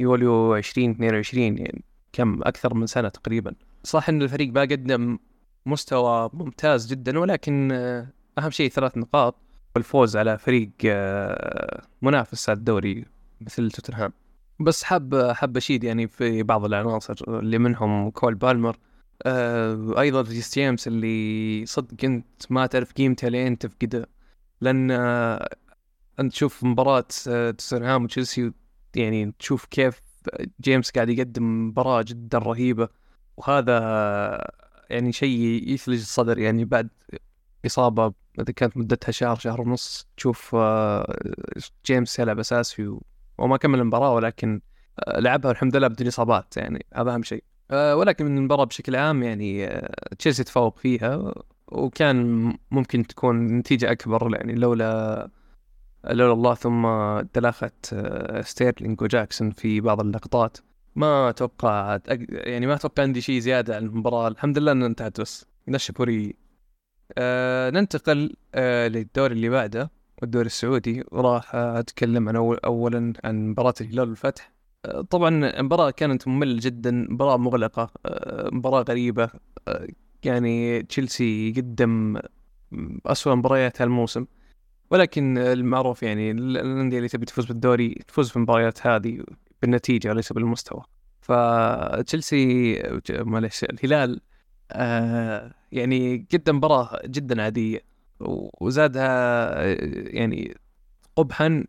يوليو 0.00 0.56
2022 0.56 1.58
يعني 1.58 1.84
كم؟ 2.12 2.42
أكثر 2.42 2.74
من 2.74 2.86
سنة 2.86 3.08
تقريبا. 3.08 3.54
صح 3.84 4.08
إن 4.08 4.22
الفريق 4.22 4.52
ما 4.52 4.60
قدم 4.60 5.18
مستوى 5.66 6.30
ممتاز 6.32 6.86
جدا 6.86 7.18
ولكن 7.18 7.72
آه، 7.72 8.06
أهم 8.38 8.50
شيء 8.50 8.70
ثلاث 8.70 8.96
نقاط 8.96 9.36
والفوز 9.76 10.16
على 10.16 10.38
فريق 10.38 10.70
آه، 10.86 11.82
منافس 12.02 12.48
على 12.48 12.56
الدوري 12.58 13.04
مثل 13.40 13.70
توتنهام. 13.70 14.12
بس 14.60 14.82
حاب 14.82 15.32
حاب 15.32 15.56
أشيد 15.56 15.84
يعني 15.84 16.08
في 16.08 16.42
بعض 16.42 16.64
العناصر 16.64 17.14
اللي 17.28 17.58
منهم 17.58 18.10
كول 18.10 18.34
بالمر 18.34 18.76
آه 19.22 20.00
أيضا 20.00 20.20
ريس 20.20 20.54
جيمس 20.54 20.88
اللي 20.88 21.66
صدق 21.66 22.04
أنت 22.04 22.26
ما 22.50 22.66
تعرف 22.66 22.92
قيمته 22.92 23.28
لين 23.28 23.58
تفقده. 23.58 24.06
لأن 24.60 24.90
آه 24.90 25.48
أنت 26.20 26.32
تشوف 26.32 26.64
مباراة 26.64 27.04
آه 27.28 27.50
توتنهام 27.50 28.04
وتشيلسي 28.04 28.52
يعني 28.96 29.34
تشوف 29.38 29.64
كيف 29.64 30.00
جيمس 30.60 30.90
قاعد 30.90 31.08
يقدم 31.08 31.68
مباراة 31.68 32.02
جدا 32.02 32.38
رهيبة. 32.38 32.88
وهذا 33.36 33.78
يعني 34.90 35.12
شيء 35.12 35.38
يثلج 35.68 36.00
الصدر. 36.00 36.38
يعني 36.38 36.64
بعد 36.64 36.88
إصابة 37.66 38.12
إذا 38.40 38.52
كانت 38.52 38.76
مدتها 38.76 39.12
شهر 39.12 39.36
شهر 39.36 39.60
ونص 39.60 40.08
تشوف 40.16 40.54
آه، 40.54 41.16
جيمس 41.86 42.18
يلعب 42.18 42.38
أساسي 42.38 42.96
وما 43.38 43.56
كمل 43.56 43.80
المباراة 43.80 44.14
ولكن 44.14 44.60
آه، 44.98 45.20
لعبها 45.20 45.50
الحمد 45.50 45.76
لله 45.76 45.88
بدون 45.88 46.06
إصابات. 46.06 46.56
يعني 46.56 46.86
هذا 46.94 47.14
أهم 47.14 47.22
شيء. 47.22 47.44
آه، 47.70 47.96
ولكن 47.96 48.24
من 48.26 48.38
المباراة 48.38 48.64
بشكل 48.64 48.96
عام 48.96 49.22
يعني 49.22 49.80
تشيلسي 50.18 50.44
تفوق 50.44 50.78
فيها. 50.78 51.34
وكان 51.74 52.52
ممكن 52.70 53.06
تكون 53.06 53.46
نتيجة 53.58 53.92
أكبر 53.92 54.34
يعني 54.34 54.54
لولا 54.54 55.30
لولا 56.10 56.32
الله 56.32 56.54
ثم 56.54 56.86
تلاخت 57.32 57.94
ستيرلينج 58.40 59.02
وجاكسون 59.02 59.50
في 59.50 59.80
بعض 59.80 60.00
اللقطات 60.00 60.58
ما 60.96 61.28
أتوقع 61.28 61.98
يعني 62.30 62.66
ما 62.66 62.74
أتوقع 62.74 63.02
عندي 63.02 63.20
شيء 63.20 63.38
زيادة 63.40 63.76
عن 63.76 63.82
المباراة. 63.86 64.28
الحمد 64.28 64.58
لله 64.58 64.72
انها 64.72 64.86
انتهت 64.86 65.20
بس 65.20 65.46
نشكري 65.68 66.36
آه 67.18 67.70
ننتقل 67.70 68.36
آه 68.54 68.88
للدوري 68.88 69.34
اللي 69.34 69.48
بعده 69.48 69.90
والدوري 70.22 70.46
السعودي. 70.46 71.04
وراح 71.12 71.54
أتكلم 71.54 72.28
عن 72.28 72.36
أول 72.36 72.58
اولا 72.64 73.12
عن 73.24 73.48
مباراة 73.48 73.74
الهلال 73.80 74.08
والفتح. 74.08 74.54
طبعا 75.10 75.28
المباراة 75.60 75.90
كانت 75.90 76.28
مملة 76.28 76.58
جدا 76.60 76.90
مباراة 76.90 77.36
مغلقة 77.36 77.90
آه، 78.06 78.50
مباراة 78.52 78.82
غريبة 78.88 79.30
آه، 79.68 79.86
يعني 80.26 80.82
تشيلسي 80.82 81.52
قدم 81.56 82.18
أسوأ 83.06 83.34
مباريات 83.34 83.82
هالموسم. 83.82 84.26
ولكن 84.90 85.38
المعروف 85.38 86.02
يعني 86.02 86.30
الأندية 86.30 86.96
اللي 86.98 87.08
تبي 87.08 87.26
تفوز 87.26 87.44
بالدوري 87.46 87.94
تفوز 88.08 88.30
في 88.30 88.36
المباريات 88.36 88.86
هذه 88.86 89.24
بالنتيجة 89.62 90.08
وليس 90.08 90.32
بالمستوى. 90.32 90.82
فتشيلسي 91.20 92.82
معلش 93.10 93.64
الهلال 93.64 94.20
آه 94.72 95.54
يعني 95.72 96.26
قدم 96.32 96.56
مباراة 96.56 97.00
جدا 97.06 97.42
عادية 97.42 97.80
وزادها 98.60 99.62
يعني 100.16 100.56
قبحا 101.16 101.64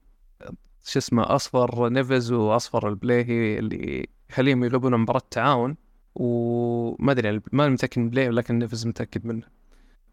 شو 0.86 1.00
اسمه 1.00 1.36
أصفر 1.36 1.89
نيفز 1.89 2.32
وأصفر 2.32 2.89
البليهي 2.89 3.60
اللي 3.60 4.08
يخليهم 4.30 4.63
يلعبون 4.63 4.98
مباراة 4.98 5.22
تعاون. 5.32 5.76
وما 6.15 7.12
أدري 7.12 7.28
يعني 7.28 7.41
ما 7.51 7.69
متأكد 7.69 7.99
من 8.01 8.10
البليهي 8.10 8.30
ولكن 8.30 8.60
نيفز 8.60 8.88
متأكد 8.88 9.25
منه. 9.25 9.43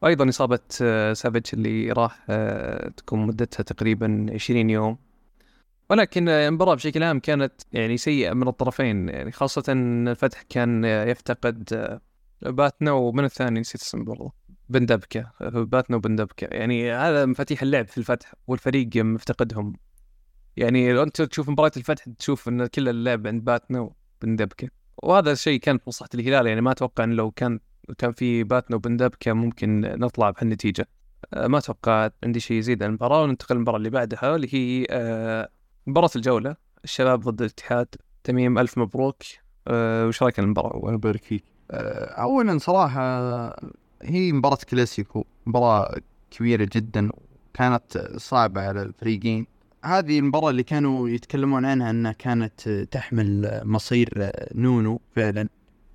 وأيضا 0.02 0.28
إصابة 0.28 0.60
آه، 0.82 1.12
سافيتش 1.12 1.54
اللي 1.54 1.92
راح 1.92 2.24
آه، 2.30 2.88
تكون 2.88 3.26
مدتها 3.26 3.62
تقريبا 3.64 4.26
20 4.34 4.70
يوم. 4.70 4.98
ولكن 5.90 6.28
المباراة 6.28 6.74
بشكل 6.74 7.02
عام 7.02 7.20
كانت 7.20 7.52
يعني 7.72 7.96
سيئة 7.96 8.32
من 8.32 8.48
الطرفين 8.48 9.08
يعني 9.08 9.32
خاصة 9.32 9.64
الفتح 9.68 10.42
كان 10.42 10.84
يفتقد 10.84 11.68
آه، 11.72 12.00
باتنا 12.50 12.92
ومن 12.92 13.24
الثاني 13.24 13.60
نسيت 13.60 13.80
اسمه 13.80 14.04
برضه 14.04 14.32
بندبكة 14.68 15.32
باتنا 15.40 15.96
وبندبكة. 15.96 16.46
يعني 16.50 16.92
هذا 16.92 17.26
مفاتيح 17.26 17.62
اللعب 17.62 17.88
في 17.88 17.98
الفتح 17.98 18.34
والفريق 18.46 18.96
مفتقدهم. 18.96 19.76
يعني 20.56 20.92
لو 20.92 21.02
أنت 21.02 21.22
تشوف 21.22 21.48
مباراة 21.50 21.72
الفتح 21.76 22.04
تشوف 22.18 22.48
إن 22.48 22.66
كل 22.66 22.88
اللعب 22.88 23.26
عند 23.26 23.44
باتنا 23.44 23.90
وبندبكة. 24.22 24.81
وهذا 25.02 25.32
الشيء 25.32 25.60
كان 25.60 25.78
في 25.78 25.84
مصلحة 25.86 26.08
الهلال 26.14 26.46
يعني 26.46 26.60
ما 26.60 26.70
أتوقع 26.72 27.04
إن 27.04 27.12
لو 27.12 27.30
كان 27.30 27.60
كان 27.98 28.12
في 28.12 28.44
باتنا 28.44 28.76
وبندبكة 28.76 29.32
ممكن 29.32 29.80
نطلع 29.80 30.30
بهالنتيجة. 30.30 30.88
آه، 31.34 31.46
ما 31.46 31.58
أتوقع 31.58 32.10
عندي 32.24 32.40
شيء 32.40 32.56
يزيد 32.56 32.82
عن 32.82 32.88
المباراة 32.88 33.22
وننتقل 33.22 33.54
للمباراة 33.54 33.76
اللي 33.78 33.90
بعدها 33.90 34.30
واللي 34.30 34.48
هي 34.54 34.86
آه، 34.90 35.48
مباراة 35.86 36.10
الجولة. 36.16 36.56
الشباب 36.84 37.20
ضد 37.20 37.40
الاتحاد. 37.40 37.94
تميم 38.24 38.58
ألف 38.58 38.78
مبروك. 38.78 39.22
أه 39.68 40.06
وش 40.06 40.22
رأيك 40.22 40.38
المباراة؟ 40.38 40.76
الله 40.76 40.92
يبارك 40.92 41.22
فيك. 41.22 41.44
أولا 41.70 42.58
صراحة 42.58 43.02
هي 44.02 44.32
مباراة 44.32 44.58
كلاسيكو 44.70 45.24
مباراة 45.46 45.96
كبيرة 46.30 46.68
جدا 46.72 47.10
كانت 47.54 47.98
صعبة 48.16 48.60
على 48.60 48.82
الفريقين. 48.82 49.46
هذه 49.84 50.18
المباراة 50.18 50.50
اللي 50.50 50.62
كانوا 50.62 51.08
يتكلمون 51.08 51.64
عنها 51.64 51.90
إنها 51.90 52.12
كانت 52.12 52.68
تحمل 52.68 53.60
مصير 53.64 54.30
نونو 54.54 55.00
فعلا. 55.16 55.48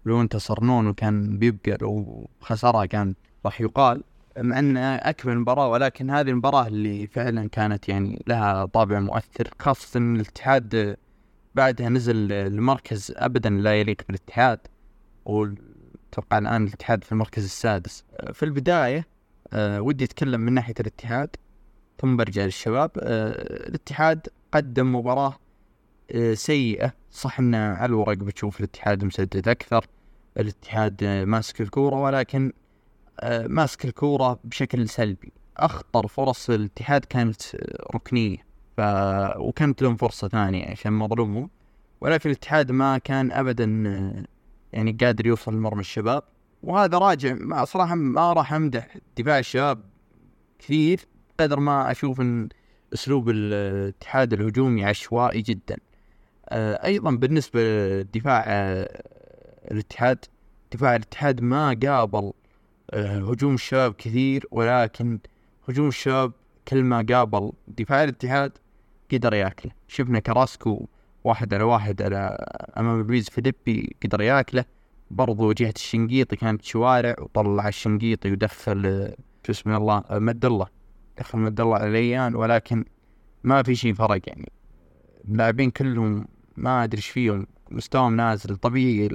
لو 0.05 0.21
انتصر 0.21 0.63
نونو 0.63 0.93
كان 0.93 1.37
بيبقى 1.37 1.77
لو 1.81 2.29
خسرها 2.41 2.85
كان 2.85 3.15
راح 3.45 3.61
يقال. 3.61 4.03
مع 4.37 4.59
انها 4.59 5.09
اكمل 5.09 5.37
مباراة 5.39 5.67
ولكن 5.69 6.09
هذه 6.09 6.29
المباراة 6.29 6.67
اللي 6.67 7.07
فعلا 7.07 7.49
كانت 7.49 7.89
يعني 7.89 8.23
لها 8.27 8.65
طابع 8.65 8.99
مؤثر 8.99 9.49
خاصة 9.59 9.97
إن 9.97 10.15
الاتحاد 10.15 10.97
بعدها 11.55 11.89
نزل 11.89 12.31
المركز 12.31 13.13
ابدا 13.15 13.49
لا 13.49 13.79
يليق 13.79 14.01
بالاتحاد 14.07 14.59
وأتوقع 15.25 16.37
الآن 16.37 16.67
الاتحاد 16.67 17.03
في 17.03 17.11
المركز 17.11 17.43
السادس. 17.43 18.03
في 18.33 18.43
البداية 18.43 19.07
أه 19.53 19.81
ودي 19.81 20.03
أتكلم 20.03 20.41
من 20.41 20.53
ناحية 20.53 20.73
الاتحاد. 20.79 21.29
ثم 22.01 22.17
برجع 22.17 22.43
للشباب 22.43 22.91
أه 22.99 23.67
الاتحاد 23.67 24.27
قدم 24.51 24.95
مباراة 24.95 25.37
أه 26.11 26.33
سيئة. 26.33 26.93
صح 27.11 27.39
انه 27.39 27.57
على 27.57 27.85
الورق 27.85 28.17
بتشوف 28.17 28.59
الاتحاد 28.59 29.03
مسدد 29.03 29.47
أكثر 29.47 29.85
الاتحاد 30.39 31.03
ماسك 31.03 31.61
الكورة 31.61 31.95
ولكن 32.01 32.53
آه، 33.19 33.47
ماسك 33.47 33.85
الكورة 33.85 34.39
بشكل 34.43 34.89
سلبي. 34.89 35.31
أخطر 35.57 36.07
فرص 36.07 36.49
الاتحاد 36.49 37.05
كانت 37.05 37.41
ركنية 37.95 38.37
ف... 38.77 38.81
وكانت 39.37 39.81
لهم 39.81 39.95
فرصة 39.95 40.27
ثانية 40.27 40.71
عشان 40.71 40.93
مظلومهم. 40.93 41.49
ولكن 42.01 42.29
الاتحاد 42.29 42.71
ما 42.71 42.97
كان 42.97 43.31
أبدا 43.31 43.83
آه، 43.87 44.25
يعني 44.73 44.97
قادر 45.01 45.27
يوصل 45.27 45.53
لمرمى 45.53 45.81
الشباب. 45.81 46.23
وهذا 46.63 46.97
راجع 46.97 47.63
صراحة 47.63 47.95
ما 47.95 48.33
راح 48.33 48.53
أمدح 48.53 48.97
دفاع 49.17 49.39
الشباب 49.39 49.83
كثير. 50.59 50.99
قدر 51.39 51.59
ما 51.59 51.91
أشوف 51.91 52.21
أن 52.21 52.49
أسلوب 52.93 53.29
الاتحاد 53.29 54.33
الهجومي 54.33 54.85
عشوائي 54.85 55.41
جدا. 55.41 55.77
آه، 56.49 56.85
أيضا 56.85 57.11
بالنسبة 57.11 57.59
لدفاع 58.01 58.43
الاتحاد 59.71 60.25
دفاع 60.71 60.95
الاتحاد 60.95 61.41
ما 61.41 61.77
قابل 61.83 62.33
آه، 62.91 63.17
هجوم 63.31 63.53
الشباب 63.53 63.93
كثير 63.93 64.45
ولكن 64.51 65.19
هجوم 65.69 65.87
الشباب 65.87 66.31
كل 66.67 66.83
ما 66.83 67.05
قابل 67.09 67.51
دفاع 67.67 68.03
الاتحاد 68.03 68.51
قدر 69.11 69.33
ياكله. 69.33 69.71
شفنا 69.87 70.19
كراسكو 70.19 70.85
واحد 71.23 71.53
على 71.53 71.63
واحد 71.63 72.01
على 72.01 72.37
أمام 72.77 73.01
لويز 73.01 73.29
فيليبي 73.29 73.95
قدر 74.03 74.21
ياكله. 74.21 74.65
برضو 75.11 75.51
جهة 75.51 75.73
الشنقيطي 75.75 76.35
كانت 76.35 76.63
شوارع 76.63 77.15
وطلع 77.19 77.67
الشنقيطي 77.67 78.31
ودخل 78.31 78.85
آه، 78.85 79.15
شو 79.47 79.51
اسمه 79.51 79.77
الله 79.77 80.03
آه، 80.09 80.19
مد 80.19 80.45
الله. 80.45 80.67
مد 81.33 81.61
الله 81.61 81.77
عليان 81.77 82.35
ولكن 82.35 82.85
ما 83.43 83.63
في 83.63 83.75
شيء 83.75 83.93
فرق 83.93 84.21
يعني. 84.27 84.51
اللاعبين 85.27 85.71
كلهم 85.71 86.27
ما 86.57 86.83
أدري 86.83 86.97
إيش 86.97 87.07
فيهم 87.07 87.47
مستواهم 87.71 88.15
نازل 88.15 88.55
طبيعي 88.55 89.09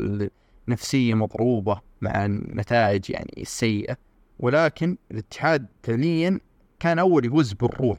نفسية 0.69 1.15
مضروبة 1.15 1.81
مع 2.01 2.25
النتائج 2.25 3.11
يعني 3.11 3.35
السيئة. 3.39 3.97
ولكن 4.39 4.97
الاتحاد 5.11 5.67
فعليا 5.83 6.41
كان 6.81 6.99
أول 6.99 7.25
يفوز 7.25 7.53
بالروح. 7.53 7.99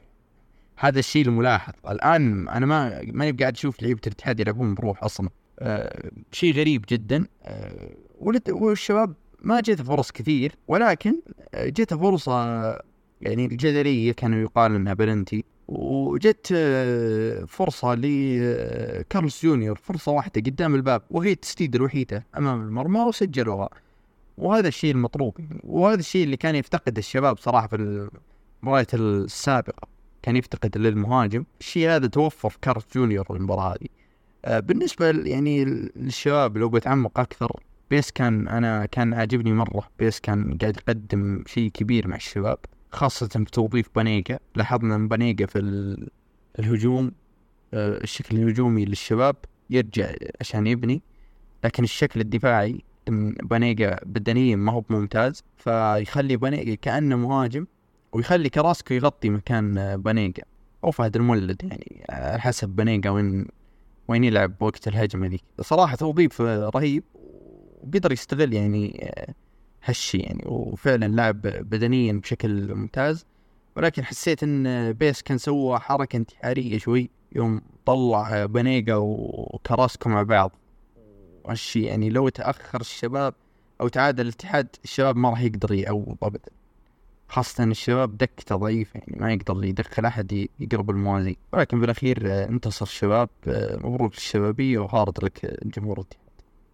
هذا 0.76 0.98
الشيء 0.98 1.26
الملاحظ. 1.26 1.72
الآن 1.90 2.48
أنا 2.48 2.66
ما 2.66 3.02
ماني 3.12 3.32
قاعد 3.32 3.52
أشوف 3.52 3.82
لعيبة 3.82 4.00
الاتحاد 4.06 4.40
يلعبون 4.40 4.74
بروح 4.74 5.04
أصلا. 5.04 5.28
آه 5.58 6.10
شيء 6.32 6.54
غريب 6.54 6.84
جدا. 6.88 7.26
آه 7.42 7.90
والشباب 8.50 9.14
ما 9.40 9.60
جت 9.60 9.82
فرص 9.82 10.12
كثير 10.12 10.56
ولكن 10.68 11.20
جت 11.56 11.94
فرصة 11.94 12.78
يعني 13.24 13.46
الجدلية 13.46 14.12
كانوا 14.12 14.38
يقال 14.38 14.74
انها 14.74 14.94
بلنتي 14.94 15.44
وجت 15.68 16.48
آه، 16.54 17.44
فرصة 17.44 17.94
لكارلوس 17.94 19.42
جونيور 19.42 19.76
فرصة 19.76 20.12
واحدة 20.12 20.40
قدام 20.40 20.74
الباب 20.74 21.02
وهي 21.10 21.32
التسديدة 21.32 21.78
الوحيدة 21.78 22.26
أمام 22.38 22.60
المرمى 22.60 23.00
وسجلوها. 23.00 23.68
وهذا 24.38 24.68
الشيء 24.68 24.90
المطلوب 24.90 25.36
وهذا 25.64 26.00
الشيء 26.00 26.24
اللي 26.24 26.36
كان 26.36 26.54
يفتقد 26.54 26.98
الشباب 26.98 27.38
صراحة 27.38 27.66
في 27.66 27.76
المباريات 28.62 28.94
السابقة 28.94 29.88
كان 30.22 30.36
يفتقد 30.36 30.78
للمهاجم. 30.78 31.44
الشيء 31.60 31.88
هذا 31.88 32.06
توفر 32.06 32.48
في 32.48 32.58
كارلوس 32.62 32.84
جونيور 32.94 33.26
المباراة 33.30 33.72
هذه. 33.72 33.88
آه، 34.44 34.60
بالنسبة 34.60 35.06
يعني 35.06 35.64
للشباب 35.96 36.58
لو 36.58 36.68
بتعمق 36.68 37.20
أكثر 37.20 37.60
بيس 37.90 38.10
كان 38.10 38.48
أنا 38.48 38.86
كان 38.86 39.14
عاجبني 39.14 39.52
مرة 39.52 39.88
بيس 39.98 40.20
كان 40.20 40.58
قاعد 40.60 40.76
يقدم 40.76 41.44
شيء 41.46 41.70
كبير 41.70 42.08
مع 42.08 42.16
الشباب. 42.16 42.58
خاصة 42.94 43.28
بتوظيف 43.36 43.90
بانيجا. 43.96 44.38
لاحظنا 44.54 44.96
إن 44.96 45.08
بانيجا 45.08 45.46
في 45.46 45.58
الهجوم 46.58 47.12
آه، 47.74 47.96
الشكل 48.02 48.36
الهجومي 48.36 48.84
للشباب 48.84 49.36
يرجع 49.70 50.12
عشان 50.40 50.66
يبني 50.66 51.02
لكن 51.64 51.84
الشكل 51.84 52.20
الدفاعي 52.20 52.84
بانيجا 53.42 54.00
بدنيا 54.06 54.56
ما 54.56 54.72
هو 54.72 54.84
ممتاز 54.90 55.44
فيخلي 55.56 56.36
بانيجا 56.36 56.74
كأنه 56.74 57.16
مهاجم 57.16 57.66
ويخلي 58.12 58.48
كراسكو 58.48 58.94
يغطي 58.94 59.30
مكان 59.30 59.96
بانيجا. 59.96 60.42
أو 60.84 60.90
فهد 60.90 61.16
المولد 61.16 61.64
يعني 61.64 62.04
على 62.10 62.40
حسب 62.40 62.68
بانيجا 62.68 63.10
وين 63.10 63.46
وين 64.08 64.24
يلعب 64.24 64.54
وقت 64.60 64.88
الهجمة 64.88 65.26
ذي. 65.26 65.40
صراحة 65.60 65.96
توظيف 65.96 66.40
رهيب 66.40 67.04
وقدر 67.82 68.12
يستغل 68.12 68.52
يعني 68.52 69.12
آه، 69.84 69.88
هالشي 69.90 70.18
يعني 70.18 70.42
وفعلا 70.46 71.06
لعب 71.06 71.40
بدنيا 71.42 72.12
بشكل 72.12 72.74
ممتاز 72.74 73.26
ولكن 73.76 74.04
حسيت 74.04 74.42
إن 74.42 74.92
بيس 74.92 75.22
كان 75.22 75.38
سوى 75.38 75.78
حركة 75.78 76.16
انتحارية 76.16 76.78
شوي 76.78 77.10
يوم 77.32 77.60
طلع 77.86 78.46
بنيقة 78.46 78.98
وكراسكو 78.98 80.08
مع 80.08 80.22
بعض 80.22 80.52
هالشي 81.48 81.82
يعني 81.82 82.10
لو 82.10 82.28
تأخر 82.28 82.80
الشباب 82.80 83.34
أو 83.80 83.88
تعادل 83.88 84.22
الاتحاد 84.22 84.68
الشباب 84.84 85.16
ما 85.16 85.30
راح 85.30 85.40
يقدر 85.40 85.72
يعوض 85.72 86.16
ابدا 86.22 86.50
خاصة 87.28 87.64
إن 87.64 87.70
الشباب 87.70 88.18
دكته 88.18 88.56
ضعيفة 88.56 89.00
يعني 89.00 89.20
ما 89.20 89.32
يقدر 89.32 89.64
يدخل 89.64 90.04
أحد 90.04 90.48
يقرب 90.60 90.90
الموازي 90.90 91.36
ولكن 91.52 91.80
بالاخير 91.80 92.44
انتصر 92.48 92.84
الشباب 92.84 93.28
مبروك 93.84 94.14
للشبابية 94.14 94.78
وهارد 94.78 95.24
لك 95.24 95.58
جمهور 95.64 95.98
الاتحاد. 95.98 96.24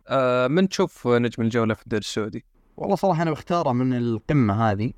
أه 0.09 0.49
من 0.49 0.69
تشوف 0.69 1.09
نجم 1.09 1.43
الجولة 1.43 1.75
في 1.75 1.83
الدوري 1.83 2.01
السعودي؟ 2.01 2.45
والله 2.81 2.97
صراحة 2.97 3.23
أنا 3.23 3.31
بختاره 3.31 3.73
من 3.73 3.97
القمة 3.97 4.71
هذه. 4.71 4.93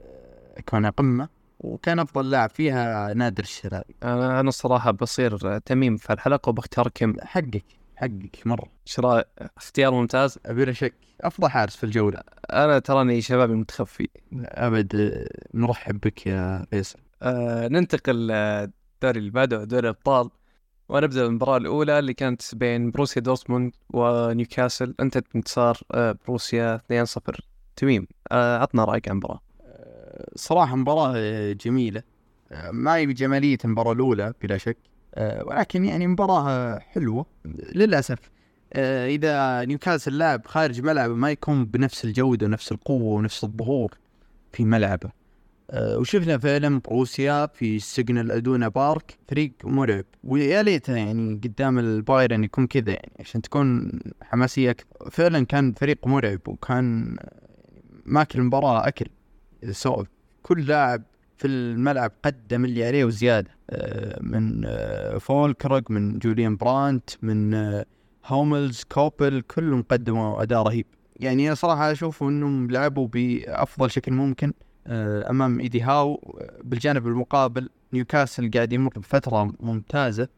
آه، 0.00 0.60
كونها 0.68 0.90
قمة 0.90 1.28
وكان 1.60 1.98
أفضل 1.98 2.30
لاعب 2.30 2.50
فيها 2.50 3.14
نادر 3.14 3.42
الشرابي 3.42 3.94
أنا 4.02 4.40
أنا 4.40 4.48
الصراحه 4.48 4.90
بصير 4.90 5.58
تميم 5.58 5.96
في 5.96 6.12
الحلقة 6.12 6.50
وبختار 6.50 6.88
كم 6.94 7.14
حقك 7.22 7.64
حقك 7.96 8.46
مرة. 8.46 8.68
شراء 8.84 9.28
اختيار 9.56 9.92
ممتاز. 9.92 10.38
بلا 10.48 10.72
شك. 10.72 10.94
أفضل 11.20 11.48
حارس 11.48 11.76
في 11.76 11.84
الجولة. 11.84 12.20
أنا 12.52 12.78
تراني 12.78 13.20
شبابي 13.20 13.54
متخفي. 13.54 14.08
أبد 14.34 15.24
نرحب 15.54 16.00
بك 16.00 16.26
يا 16.26 16.66
فيصل. 16.70 16.98
آه 17.22 17.68
ننتقل 17.68 18.30
الدوري 18.30 19.18
اللي 19.18 19.30
بعده 19.30 19.64
دوري 19.64 19.88
الأبطال. 19.88 20.30
ونبدأ 20.88 21.26
المباراه 21.26 21.56
الأولى 21.56 21.98
اللي 21.98 22.14
كانت 22.14 22.54
بين 22.54 22.90
بروسيا 22.90 23.22
دورتموند 23.22 23.72
ونيوكاسل. 23.90 24.94
انتهت 25.00 25.24
بانتصار 25.34 25.80
آه، 25.92 26.16
بروسيا 26.26 26.76
2-0 26.76 27.40
تميم 27.76 28.06
آه، 28.32 28.58
عطنا 28.58 28.84
رأيك 28.84 29.08
عن 29.08 29.12
المباراة. 29.12 29.40
صراحة 30.36 30.76
مباراة 30.76 31.52
جميلة. 31.52 32.02
آه، 32.52 32.70
ما 32.70 32.94
هي 32.96 33.06
بجمالية 33.06 33.58
المباراة 33.64 33.92
الأولى 33.92 34.32
بلا 34.42 34.58
شك. 34.58 34.76
آه، 35.14 35.44
ولكن 35.44 35.84
يعني 35.84 36.06
مباراة 36.06 36.78
حلوة 36.78 37.26
للأسف. 37.74 38.18
آه، 38.72 39.06
إذا 39.06 39.64
نيوكاسل 39.64 40.18
لاعب 40.18 40.46
خارج 40.46 40.80
ملعبه 40.80 41.14
ما 41.14 41.30
يكون 41.30 41.64
بنفس 41.64 42.04
الجودة 42.04 42.46
ونفس 42.46 42.72
القوة 42.72 43.14
ونفس 43.14 43.44
الظهور 43.44 43.94
في 44.52 44.64
ملعبه. 44.64 45.08
آه، 45.08 45.12
وشفنا 45.74 46.38
فعلا 46.38 46.80
بروسيا 46.80 47.46
في 47.46 47.78
سيجنال 47.78 48.30
ايدونا 48.30 48.68
بارك 48.68 49.18
فريق 49.28 49.52
مرعب. 49.64 50.04
ويا 50.24 50.62
ليته 50.62 50.96
يعني 50.96 51.40
قدام 51.44 51.78
البايرن 51.78 52.44
يكون 52.44 52.66
كذا 52.66 52.92
يعني 52.92 53.12
عشان 53.20 53.42
تكون 53.42 53.92
حماسية 54.22 54.70
أكثر. 54.70 54.86
فعلا 55.10 55.46
كان 55.46 55.72
فريق 55.72 56.06
مرعب 56.06 56.40
وكان 56.48 57.16
ماكل 58.06 58.38
المباراة 58.38 58.88
أكل 58.88 59.06
سوء 59.70 60.04
كل 60.42 60.66
لاعب 60.66 61.02
في 61.36 61.46
الملعب 61.48 62.12
قدم 62.24 62.64
اللي 62.64 62.86
عليه 62.86 63.04
وزيادة. 63.04 63.50
آه، 63.70 64.18
من 64.22 64.62
آه، 64.66 65.18
فولكرق 65.18 65.90
من 65.90 66.18
جوليان 66.18 66.56
برانت 66.56 67.10
من 67.22 67.54
آه، 67.54 67.86
هوملز 68.26 68.84
كوبل 68.84 69.40
كلهم 69.40 69.82
قدموا 69.82 70.42
أداء 70.42 70.62
رهيب. 70.62 70.86
يعني 71.16 71.54
صراحة 71.54 71.92
أشوف 71.92 72.22
إنهم 72.22 72.70
لعبوا 72.70 73.08
بأفضل 73.08 73.90
شكل 73.90 74.12
ممكن. 74.12 74.48
آه، 74.48 74.65
أمام 75.30 75.60
إيدي 75.60 75.82
هاو 75.82 76.36
بالجانب 76.64 77.06
المقابل 77.06 77.68
نيوكاسل 77.92 78.50
قاعد 78.50 78.72
يمر 78.72 78.92
بفترة 78.96 79.52
ممتازة 79.60 80.28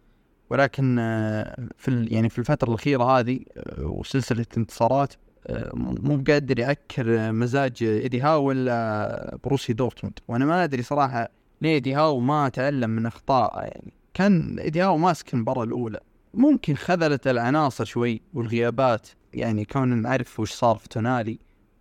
ولكن 0.51 0.99
آه، 0.99 1.69
في 1.77 2.07
يعني 2.11 2.29
في 2.29 2.39
الفترة 2.39 2.69
الأخيرة 2.69 3.05
هذه 3.05 3.41
آه، 3.57 3.85
وسلسلة 3.85 4.47
انتصارات 4.57 5.15
آه، 5.47 5.71
مو 5.75 6.25
قادر 6.29 6.59
ياكل 6.59 7.11
آه، 7.11 7.31
مزاج 7.31 7.83
إيدي 7.83 8.21
هاو 8.21 8.45
ولا 8.45 9.39
بروسيا 9.45 9.73
دورتموند. 9.73 10.19
وأنا 10.29 10.45
ما 10.45 10.65
أدري 10.65 10.83
صراحة 10.83 11.29
ليه 11.63 11.75
إيدي 11.75 11.95
هاو 11.95 12.21
ما 12.21 12.49
تعلم 12.49 12.91
من 12.91 13.07
اخطائه 13.07 13.61
يعني 13.61 13.93
كان 14.15 14.59
إيدي 14.59 14.83
هاو 14.83 14.99
ماسك 14.99 15.35
المباراة 15.35 15.65
الأولى. 15.65 16.01
ممكن 16.35 16.75
خذلت 16.75 17.27
العناصر 17.27 17.85
شوي 17.85 18.21
والغيابات 18.35 19.09
يعني 19.35 19.65
كون 19.65 20.03
نعرف 20.03 20.41
وش 20.41 20.53
صار 20.53 20.77
في 20.77 20.89
تونالي. 20.89 21.39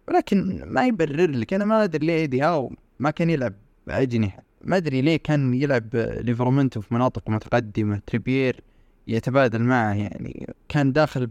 ولكن 0.07 0.63
ما 0.65 0.87
يبرر 0.87 1.31
لك. 1.31 1.53
أنا 1.53 1.65
ما 1.65 1.83
أدري 1.83 2.07
ليه 2.07 2.15
ايدي 2.15 2.41
هاو 2.41 2.73
ما 2.99 3.11
كان 3.11 3.29
يلعب 3.29 3.53
أجنحة. 3.89 4.43
ما 4.61 4.77
أدري 4.77 5.01
ليه 5.01 5.17
كان 5.17 5.53
يلعب 5.53 5.95
ليفرمنتو 5.95 6.81
في 6.81 6.93
مناطق 6.93 7.29
متقدمة. 7.29 8.01
تريبير 8.07 8.63
يتبادل 9.07 9.61
معه 9.61 9.93
يعني. 9.93 10.53
كان 10.69 10.93
داخل 10.93 11.29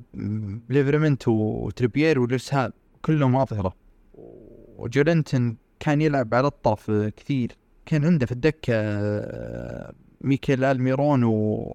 ليفرمنتو 0.68 1.32
وتريبير 1.32 2.18
ولوسهال 2.18 2.72
كلهم 3.02 3.36
أظهرة. 3.36 3.74
وجولينتون 4.78 5.56
كان 5.80 6.00
يلعب 6.00 6.34
على 6.34 6.46
الطرف 6.46 6.90
كثير. 6.90 7.52
كان 7.86 8.04
عنده 8.04 8.26
في 8.26 8.32
الدكة 8.32 8.74
آه، 8.74 9.92
ميكيل 10.20 10.64
ألميرون 10.64 11.24
و 11.24 11.72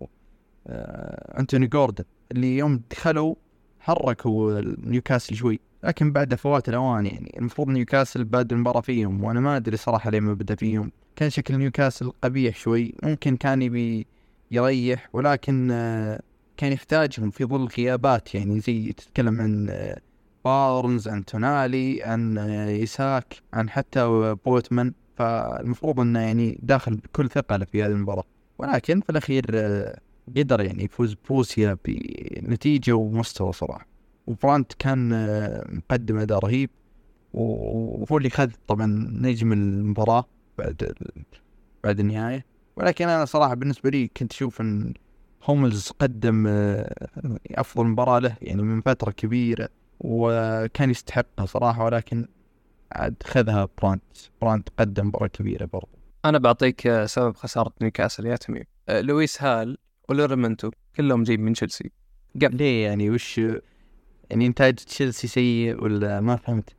آه، 0.67 1.39
أنتوني 1.39 1.67
جوردن. 1.67 2.03
اللي 2.31 2.57
يوم 2.57 2.81
دخلوا 2.91 3.35
حركوا 3.79 4.61
نيوكاسل 4.77 5.35
شوي. 5.35 5.59
لكن 5.83 6.11
بعد 6.11 6.35
فوات 6.35 6.69
الأوان 6.69 7.05
يعني. 7.05 7.37
المفروض 7.37 7.67
نيوكاسل 7.67 8.23
بادئ 8.23 8.55
المباراة 8.55 8.81
فيهم 8.81 9.23
وأنا 9.23 9.39
ما 9.39 9.57
أدري 9.57 9.77
صراحة 9.77 10.09
ليه 10.09 10.19
ما 10.19 10.33
بدأ 10.33 10.55
فيهم. 10.55 10.91
كان 11.15 11.29
شكل 11.29 11.57
نيوكاسل 11.57 12.11
قبيح 12.21 12.55
شوي 12.55 12.93
ممكن 13.03 13.37
كان 13.37 13.61
يبي 13.61 14.07
يريح 14.51 15.09
ولكن 15.13 15.71
آه، 15.71 16.21
كان 16.57 16.71
يحتاجهم 16.71 17.29
في 17.29 17.45
ظل 17.45 17.67
غيابات 17.77 18.35
يعني. 18.35 18.59
زي 18.59 18.91
تتكلم 18.91 19.41
عن 19.41 19.67
آه، 19.69 20.01
بارنز 20.45 21.07
عن 21.07 21.25
تونالي 21.25 22.03
عن 22.03 22.37
آه، 22.37 22.69
إيساك 22.69 23.35
عن 23.53 23.69
حتى 23.69 24.35
بوتمان 24.45 24.93
فالمفروض 25.17 25.99
إنه 25.99 26.19
يعني 26.19 26.59
داخل 26.63 26.95
بكل 26.95 27.29
ثقله 27.29 27.65
في 27.65 27.83
هذه 27.83 27.91
المباراة. 27.91 28.23
ولكن 28.57 29.01
في 29.01 29.09
الأخير 29.09 29.45
قدر 30.37 30.61
يعني 30.61 30.83
يفوز 30.83 31.15
بروسيا 31.25 31.77
بنتيجة 31.85 32.91
ومستوى 32.91 33.53
صراحة. 33.53 33.90
وبرانت 34.31 34.73
كان 34.73 35.13
آه، 35.13 35.65
مقدم 35.69 36.17
أداء 36.17 36.39
رهيب. 36.39 36.69
وهو 37.33 38.17
اللي 38.17 38.29
خذ 38.29 38.51
طبعا 38.67 38.85
نجم 39.21 39.53
المباراة 39.53 40.25
بعد 40.57 40.93
بعد 41.83 41.99
النهاية. 41.99 42.45
ولكن 42.75 43.09
أنا 43.09 43.25
صراحة 43.25 43.53
بالنسبة 43.53 43.89
لي 43.89 44.07
كنت 44.07 44.31
أشوف 44.31 44.61
إن 44.61 44.93
هوملز 45.43 45.87
قدم 45.99 46.45
آه، 46.47 47.09
أفضل 47.51 47.85
مباراة 47.85 48.19
له 48.19 48.35
يعني 48.41 48.61
من 48.61 48.81
فترة 48.81 49.11
كبيرة 49.11 49.69
وكان 49.99 50.89
يستحقها 50.89 51.45
صراحة. 51.45 51.85
ولكن 51.85 52.27
عاد 52.91 53.15
خذها 53.23 53.67
برانت. 53.81 54.03
برانت 54.41 54.69
قدم 54.77 55.07
مباراة 55.07 55.27
كبيرة 55.27 55.65
برضو. 55.65 55.89
أنا 56.25 56.37
بعطيك 56.37 56.87
آه، 56.87 57.05
سبب 57.05 57.35
خسارة 57.35 57.73
نيوكاسل. 57.81 58.25
يا 58.25 58.35
تميم. 58.35 58.63
لويس 58.89 59.43
هال 59.43 59.77
وليفرمنتو 60.09 60.71
كلهم 60.95 61.23
جايين 61.23 61.41
من 61.41 61.53
تشيلسي. 61.53 61.91
قبل. 62.35 62.55
ليه 62.57 62.85
يعني؟ 62.85 63.09
وش 63.09 63.41
يعني 64.31 64.45
انتاج 64.45 64.75
تشيلسي 64.75 65.27
سيء 65.27 65.83
ولا 65.83 66.21
ما 66.21 66.35
فهمت؟ 66.35 66.75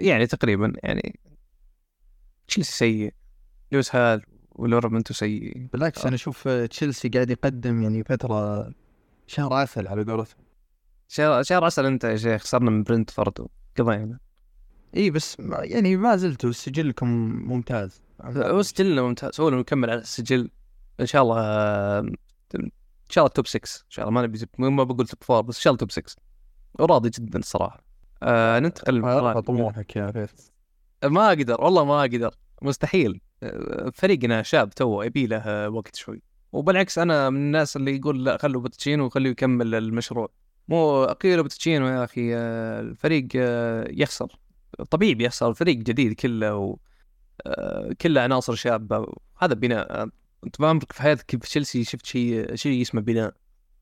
يعني 0.00 0.26
تقريبا 0.26 0.72
يعني 0.82 1.20
تشيلسي 2.48 2.72
سيء 2.72 3.14
لويس 3.72 3.94
هال 3.96 4.22
وليفرمنتو 4.50 5.14
سيء. 5.14 5.68
بالعكس. 5.72 6.06
أنا 6.06 6.14
أشوف 6.14 6.48
تشيلسي 6.48 7.08
قاعد 7.08 7.30
يقدم 7.30 7.82
يعني 7.82 8.04
فترة 8.04 8.70
شهر 9.26 9.52
عسل 9.52 9.88
على 9.88 10.04
قولتهم. 10.04 10.44
شهر 11.08 11.42
شهر 11.42 11.64
عسل 11.64 11.86
أنت 11.86 12.04
يا 12.04 12.16
شيخ 12.16 12.42
خسرنا 12.42 12.70
من 12.70 12.82
برنتفورد 12.82 13.46
قضينا 13.78 14.18
إي 14.96 15.10
بس 15.10 15.40
ما 15.40 15.58
يعني 15.64 15.96
ما 15.96 16.16
زلتوا 16.16 16.52
سجلكم 16.52 17.08
ممتاز. 17.48 18.02
هو 18.20 18.62
سجلنا 18.62 19.02
ممتاز 19.02 19.40
هو 19.40 19.50
نكمل 19.50 19.90
على 19.90 20.00
السجل. 20.00 20.50
إن 21.00 21.06
شاء 21.06 21.22
الله 21.22 21.38
إن 21.98 22.70
شاء 23.08 23.24
الله 23.24 23.34
top 23.34 23.46
6 23.46 23.58
إن 23.84 23.90
شاء 23.90 24.08
الله 24.08 24.20
ما 24.20 24.26
نبي 24.26 24.38
ما 24.58 24.84
بقول 24.84 25.06
top 25.06 25.18
4 25.30 25.40
بس 25.40 25.56
إن 25.56 25.62
شاء 25.62 25.70
الله 25.70 25.78
top 25.78 25.90
6 25.90 26.25
وراضي 26.78 27.10
جدا 27.10 27.38
الصراحه 27.38 27.84
آه 28.22 28.58
ننتقل. 28.58 29.42
طموحك 29.42 29.96
يا 29.96 30.10
فيصل 30.10 30.52
ما 31.04 31.28
أقدر 31.28 31.60
والله 31.60 31.84
ما 31.84 32.00
أقدر. 32.00 32.34
مستحيل. 32.62 33.20
آه، 33.42 33.90
فريقنا 33.94 34.42
شاب 34.42 34.70
تو 34.70 35.02
يبي 35.02 35.26
له 35.26 35.68
وقت 35.68 35.96
شوي. 35.96 36.22
وبالعكس 36.52 36.98
أنا 36.98 37.30
من 37.30 37.36
الناس 37.36 37.76
اللي 37.76 37.96
يقول 37.96 38.24
لا 38.24 38.36
خلوا 38.36 38.60
بوتشينو 38.60 39.06
وخليه 39.06 39.30
يكمل 39.30 39.74
المشروع. 39.74 40.28
مو 40.68 41.04
اقيل 41.04 41.42
بوتشينو 41.42 41.86
يا 41.86 42.04
أخي. 42.04 42.34
آه، 42.34 42.80
الفريق 42.80 43.28
آه، 43.36 43.88
يخسر. 43.90 44.38
طبيعي 44.90 45.14
بيخسر 45.14 45.48
الفريق 45.48 45.76
جديد 45.76 46.12
كله 46.12 46.56
و 46.56 46.76
كله 48.00 48.20
عناصر 48.20 48.54
شابة. 48.54 49.06
هذا 49.38 49.54
بناء. 49.54 50.08
أنت 50.46 50.60
ما 50.60 50.68
عمرك 50.68 50.92
في 50.92 51.02
حياتك 51.02 51.30
في 51.30 51.36
تشيلسي 51.36 51.84
شفت 51.84 52.06
شيء 52.06 52.54
شيء 52.54 52.82
اسمه 52.82 53.00
بناء. 53.00 53.34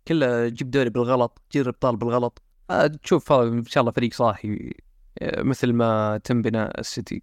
كله 0.08 0.48
جيب 0.48 0.70
دوري 0.70 0.90
بالغلط 0.90 1.42
تجيب 1.50 1.68
ابطال 1.68 1.96
بالغلط. 1.96 2.42
تشوف 3.02 3.32
إن 3.32 3.64
شاء 3.64 3.80
الله 3.80 3.92
فريق 3.92 4.12
صاحي 4.12 4.72
آه، 5.22 5.42
مثل 5.42 5.72
ما 5.72 6.18
تم 6.24 6.42
بناء 6.42 6.80
السيتي. 6.80 7.22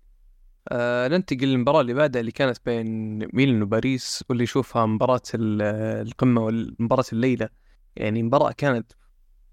آه 0.70 1.08
ننتقل 1.08 1.48
للمباراة 1.48 1.82
اللي 1.82 1.94
بعدها 1.94 2.20
اللي 2.20 2.32
كانت 2.32 2.58
بين 2.66 3.18
ميلان 3.34 3.62
وباريس 3.62 4.24
واللي 4.30 4.44
يشوفها 4.44 4.86
مباراة 4.86 5.22
ال- 5.36 5.62
القمة 6.08 6.42
ومباراة 6.42 7.04
الليلة. 7.14 7.50
يعني 7.96 8.24
مباراة 8.24 8.52
كانت 8.52 8.92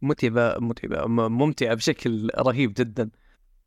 متعبة 0.03 0.55
متعبة 0.59 1.07
ممتعة 1.29 1.75
بشكل 1.75 2.31
رهيب 2.39 2.73
جدا. 2.79 3.11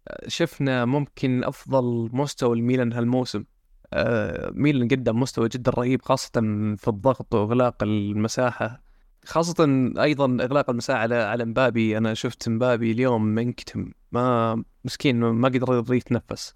آه، 0.07 0.27
شفنا 0.27 0.85
ممكن 0.85 1.43
أفضل 1.43 2.09
مستوى 2.13 2.57
الميلان 2.57 2.93
هالموسم. 2.93 3.43
آه، 3.93 4.51
ميلان 4.55 4.87
قدم 4.87 5.19
مستوى 5.19 5.49
جدا 5.49 5.71
رهيب 5.71 6.01
خاصة 6.01 6.31
في 6.77 6.87
الضغط 6.87 7.33
وإغلاق 7.35 7.83
المساحة. 7.83 8.90
خاصة 9.25 9.91
أيضا 9.97 10.37
إغلاق 10.41 10.69
المساحة 10.69 10.99
على 10.99 11.15
على 11.15 11.45
مبابي. 11.45 11.97
أنا 11.97 12.13
شفت 12.13 12.49
مبابي 12.49 12.91
اليوم 12.91 13.25
منكتم 13.25 13.91
ما 14.11 14.63
مسكين 14.85 15.15
ما 15.15 15.49
قدر 15.49 15.93
يتنفس 15.93 16.55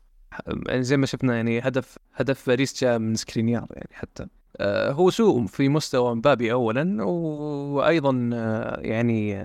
يعني 0.68 0.84
زي 0.84 0.98
ما 0.98 1.06
شفنا 1.06 1.36
يعني 1.36 1.60
هدف 1.60 1.98
هدف 2.14 2.48
باريس 2.48 2.82
جاء 2.82 3.00
من 3.00 3.16
سكرينيار 3.16 3.68
يعني 3.72 3.90
حتى. 3.94 4.28
آه، 4.58 4.92
هو 4.92 5.10
سوء 5.10 5.46
في 5.46 5.70
مستوى 5.70 6.16
مبابي 6.16 6.52
اولا 6.52 7.04
وأيضا 7.04 8.30
آه، 8.34 8.80
يعني 8.82 9.44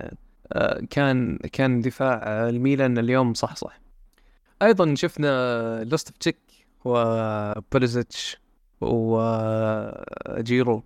آه، 0.53 0.81
كان 0.89 1.37
كان 1.37 1.81
دفاع 1.81 2.49
الميلان 2.49 2.97
اليوم 2.97 3.33
صح 3.33 3.55
صح. 3.55 3.81
أيضا 4.61 4.95
شفنا 4.95 5.83
لوفتوس 5.83 6.17
تشيك 6.17 6.37
وبوليسيتش 6.85 8.37
وجيرو 8.81 10.83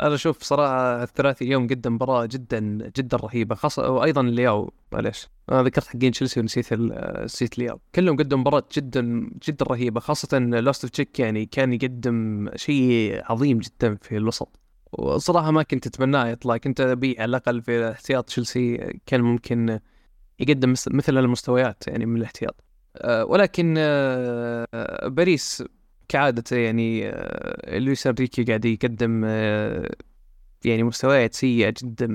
أنا 0.00 0.14
أشوف 0.14 0.42
صراحة 0.42 1.02
الثلاثي 1.02 1.44
اليوم 1.44 1.66
قدم 1.66 1.94
مباراة 1.94 2.26
جدا 2.26 2.60
جدا 2.96 3.16
رهيبة 3.16 3.54
خاصة 3.54 3.90
وأيضا 3.90 4.22
لياو 4.22 4.72
معليش. 4.92 5.28
أنا 5.52 5.62
ذكرت 5.62 5.86
حقين 5.86 6.12
تشيلسي 6.12 6.40
ونسيت 6.40 6.72
نسيت 6.72 7.58
لياو. 7.58 7.80
كلهم 7.94 8.16
قدموا 8.16 8.40
مباراة 8.40 8.62
جدا 8.72 9.30
جدا 9.48 9.64
رهيبة 9.64 10.00
خاصة 10.00 10.38
لوفتوس 10.38 10.90
تشيك 10.90 11.20
يعني 11.20 11.46
كان 11.46 11.72
يقدم 11.72 12.50
شيء 12.56 13.20
عظيم 13.24 13.58
جدا 13.58 13.94
في 13.94 14.16
الوسط. 14.16 14.48
وصراحة 14.92 15.50
ما 15.50 15.62
كنت 15.62 15.86
أتمناه 15.86 16.28
يطلع 16.28 16.56
كنت 16.56 16.80
أبي 16.80 17.16
على 17.18 17.28
الأقل 17.28 17.62
في 17.62 17.90
احتياط 17.90 18.24
تشيلسي 18.24 18.76
كان 19.06 19.20
ممكن 19.20 19.78
يقدم 20.40 20.70
مثل 20.70 21.18
المستويات 21.18 21.88
يعني 21.88 22.06
من 22.06 22.16
الاحتياط. 22.16 22.64
أه، 22.96 23.24
ولكن 23.24 23.74
أه، 23.78 25.08
باريس 25.08 25.64
كعادته 26.08 26.56
يعني 26.56 27.08
أه، 27.08 27.78
لويس 27.78 28.06
أنريكي 28.06 28.44
قاعد 28.44 28.64
يقدم 28.64 29.24
يعني 30.64 30.82
مستويات 30.82 31.34
سيئة 31.34 31.74
جدا 31.82 32.06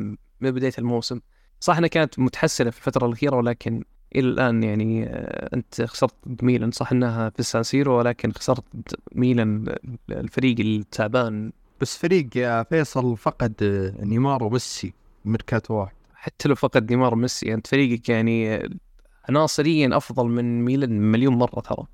من 0.41 0.51
بداية 0.51 0.73
الموسم. 0.77 1.19
صح 1.59 1.77
إنها 1.77 1.87
كانت 1.87 2.19
متحسنة 2.19 2.69
في 2.69 2.77
الفترة 2.77 3.07
الأخيرة 3.07 3.35
ولكن 3.35 3.83
إلى 4.15 4.27
الآن 4.29 4.63
يعني 4.63 5.05
أنت 5.53 5.81
خسرت 5.81 6.43
ميلان. 6.43 6.71
صح 6.71 6.91
أنها 6.91 7.29
في 7.29 7.39
السانسيرو 7.39 7.97
ولكن 7.97 8.31
خسرت 8.31 8.63
ميلان 9.15 9.75
الفريق 10.09 10.59
التعبان. 10.59 11.51
بس 11.81 11.97
فريق 11.97 12.37
يا 12.37 12.63
فيصل 12.63 13.17
فقد 13.17 13.53
نيمار 13.99 14.43
وميسي 14.43 14.93
ميركاتو 15.25 15.73
واحد. 15.73 15.95
حتى 16.15 16.49
لو 16.49 16.55
فقد 16.55 16.91
نيمار 16.91 17.13
وميسي 17.13 17.53
أنت 17.53 17.67
فريقك 17.67 18.09
يعني 18.09 18.69
عناصريا 19.29 19.97
أفضل 19.97 20.27
من 20.27 20.65
ميلان 20.65 21.11
مليون 21.11 21.33
مرة 21.33 21.59
ترى. 21.59 21.85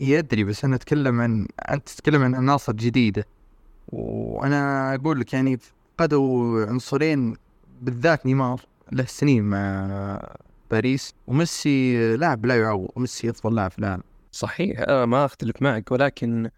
يدري 0.00 0.44
بس 0.44 0.64
أنا 0.64 0.76
أتكلم 0.76 1.20
عن 1.20 1.46
أنت 1.70 1.88
تتكلم 1.88 2.22
عن 2.22 2.34
عناصر 2.34 2.72
جديدة. 2.72 3.26
وأنا 3.88 4.94
أقول 4.94 5.20
لك 5.20 5.32
يعني 5.32 5.58
فقدوا 5.98 6.66
عنصرين 6.66 7.36
بالذات 7.82 8.26
نيمار 8.26 8.60
له 8.92 9.04
سنين 9.04 9.44
مع 9.44 10.20
باريس. 10.70 11.14
وميسي 11.26 12.16
لاعب 12.16 12.46
لا 12.46 12.60
يعوض 12.60 12.88
ميسي 12.96 13.30
افضل 13.30 13.54
لاعب 13.54 13.70
في 13.70 13.78
العالم. 13.78 14.02
صحيح 14.32 14.80
أنا 14.80 15.06
ما 15.06 15.24
أختلف 15.24 15.62
معك. 15.62 15.92
ولكن 15.92 16.50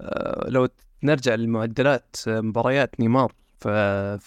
آه، 0.00 0.48
لو 0.48 0.68
نرجع 1.02 1.34
لمعدلات 1.34 2.16
مباريات 2.28 3.00
نيمار 3.00 3.32
في 3.58 4.18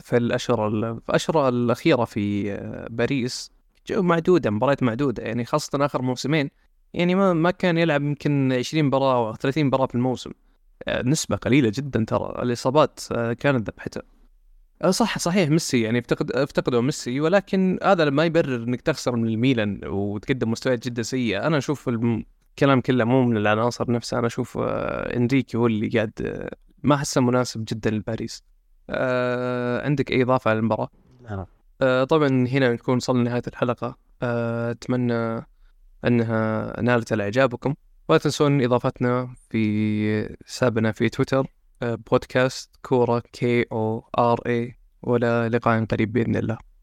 في 0.00 0.16
الأشهر 0.16 0.68
الأشهر 0.68 1.48
الأخيرة 1.48 2.04
في 2.04 2.56
باريس 2.90 3.50
معدودة 3.90 4.50
مباريات 4.50 4.82
معدودة. 4.82 5.22
يعني 5.22 5.44
خاصة 5.44 5.84
آخر 5.84 6.02
موسمين 6.02 6.50
يعني 6.94 7.14
ما 7.14 7.32
ما 7.32 7.50
كان 7.50 7.78
يلعب 7.78 8.02
يمكن 8.02 8.52
20 8.52 8.84
مباراة 8.84 9.28
أو 9.28 9.34
30 9.34 9.64
مباراة 9.64 9.86
في 9.86 9.94
الموسم. 9.94 10.30
نسبة 11.04 11.36
قليلة 11.36 11.72
جدا 11.74 12.04
ترى. 12.08 12.42
الإصابات 12.42 13.00
كانت 13.12 13.70
ذبحته. 13.70 14.00
صح 14.90 15.18
صحيح 15.18 15.50
ميسي 15.50 15.80
يعني 15.80 15.98
افتقد 15.98 16.32
افتقدوا 16.32 16.80
ميسي 16.80 17.20
ولكن 17.20 17.78
هذا 17.82 18.10
ما 18.10 18.24
يبرر 18.24 18.56
إنك 18.56 18.80
تخسر 18.80 19.16
من 19.16 19.28
الميلان 19.28 19.80
وتقدم 19.84 20.50
مستويات 20.50 20.84
جدا 20.88 21.02
سيئة. 21.02 21.46
أنا 21.46 21.58
أشوف 21.58 21.88
الكلام 21.88 22.80
كله 22.80 23.04
مو 23.04 23.24
من 23.24 23.36
العناصر 23.36 23.90
نفسها 23.90 24.18
أنا 24.18 24.26
أشوف 24.26 24.58
إنريكي 24.58 25.56
هو 25.56 25.66
اللي 25.66 25.88
قاعد 25.88 26.48
ما 26.82 26.94
احسه 26.94 27.20
مناسب 27.20 27.64
جدا 27.64 27.90
لباريس. 27.90 28.44
آه 28.90 29.86
عندك 29.86 30.12
أي 30.12 30.22
إضافة 30.22 30.50
على 30.50 30.58
المباراة؟ 30.58 30.88
آه 31.82 32.04
طبعا 32.04 32.28
هنا 32.28 32.72
نكون 32.72 32.96
وصلنا 32.96 33.20
لنهايه 33.22 33.42
الحلقة. 33.46 33.96
آه 34.22 34.70
أتمنى 34.70 35.46
أنها 36.06 36.80
نالت 36.80 37.12
على 37.12 37.22
اعجابكم 37.22 37.74
ولا 38.08 38.18
تنسون 38.18 38.64
إضافتنا 38.64 39.34
في 39.50 40.36
حسابنا 40.46 40.92
في 40.92 41.08
تويتر 41.08 41.46
آه 41.82 41.94
بودكاست 41.94 42.70
كورة 42.82 43.22
K 43.32 43.64
O 43.72 44.08
R 44.18 44.40
A 44.46 44.78
وإلى 45.02 45.48
لقاء 45.48 45.84
قريب 45.84 46.12
بإذن 46.12 46.36
الله. 46.36 46.58